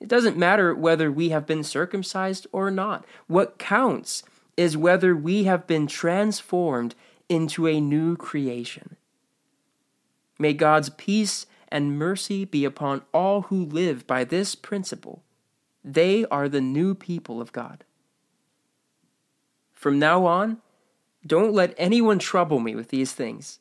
It 0.00 0.08
doesn't 0.08 0.36
matter 0.36 0.74
whether 0.74 1.12
we 1.12 1.28
have 1.28 1.46
been 1.46 1.64
circumcised 1.64 2.46
or 2.52 2.70
not. 2.70 3.04
What 3.26 3.58
counts 3.58 4.22
is 4.56 4.76
whether 4.76 5.14
we 5.14 5.44
have 5.44 5.66
been 5.66 5.86
transformed 5.86 6.94
into 7.28 7.66
a 7.66 7.80
new 7.80 8.16
creation. 8.16 8.96
May 10.38 10.54
God's 10.54 10.90
peace 10.90 11.46
and 11.68 11.98
mercy 11.98 12.44
be 12.44 12.64
upon 12.64 13.02
all 13.12 13.42
who 13.42 13.64
live 13.64 14.06
by 14.06 14.24
this 14.24 14.54
principle. 14.54 15.22
They 15.84 16.24
are 16.26 16.48
the 16.48 16.60
new 16.60 16.94
people 16.94 17.40
of 17.40 17.52
God. 17.52 17.84
From 19.82 19.98
now 19.98 20.26
on, 20.26 20.58
don't 21.26 21.52
let 21.52 21.74
anyone 21.76 22.20
trouble 22.20 22.60
me 22.60 22.76
with 22.76 22.90
these 22.90 23.10
things, 23.10 23.58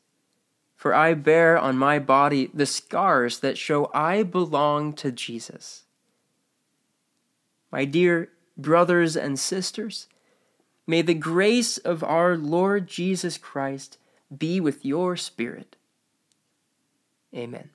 for 0.75 0.93
I 0.93 1.15
bear 1.15 1.57
on 1.57 1.79
my 1.79 1.97
body 1.97 2.51
the 2.53 2.67
scars 2.67 3.39
that 3.39 3.57
show 3.57 3.89
I 3.91 4.21
belong 4.21 4.93
to 4.97 5.11
Jesus. 5.11 5.85
My 7.71 7.85
dear 7.85 8.29
brothers 8.55 9.17
and 9.17 9.39
sisters, 9.39 10.07
may 10.85 11.01
the 11.01 11.15
grace 11.15 11.79
of 11.79 12.03
our 12.03 12.37
Lord 12.37 12.85
Jesus 12.85 13.39
Christ 13.39 13.97
be 14.37 14.59
with 14.59 14.85
your 14.85 15.17
spirit. 15.17 15.75
Amen. 17.35 17.71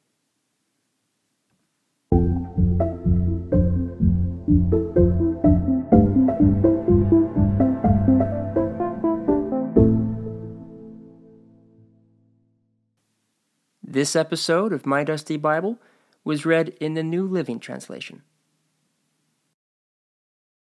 This 13.96 14.14
episode 14.14 14.74
of 14.74 14.84
My 14.84 15.04
Dusty 15.04 15.38
Bible 15.38 15.78
was 16.22 16.44
read 16.44 16.76
in 16.80 16.92
the 16.92 17.02
New 17.02 17.26
Living 17.26 17.58
Translation. 17.58 18.20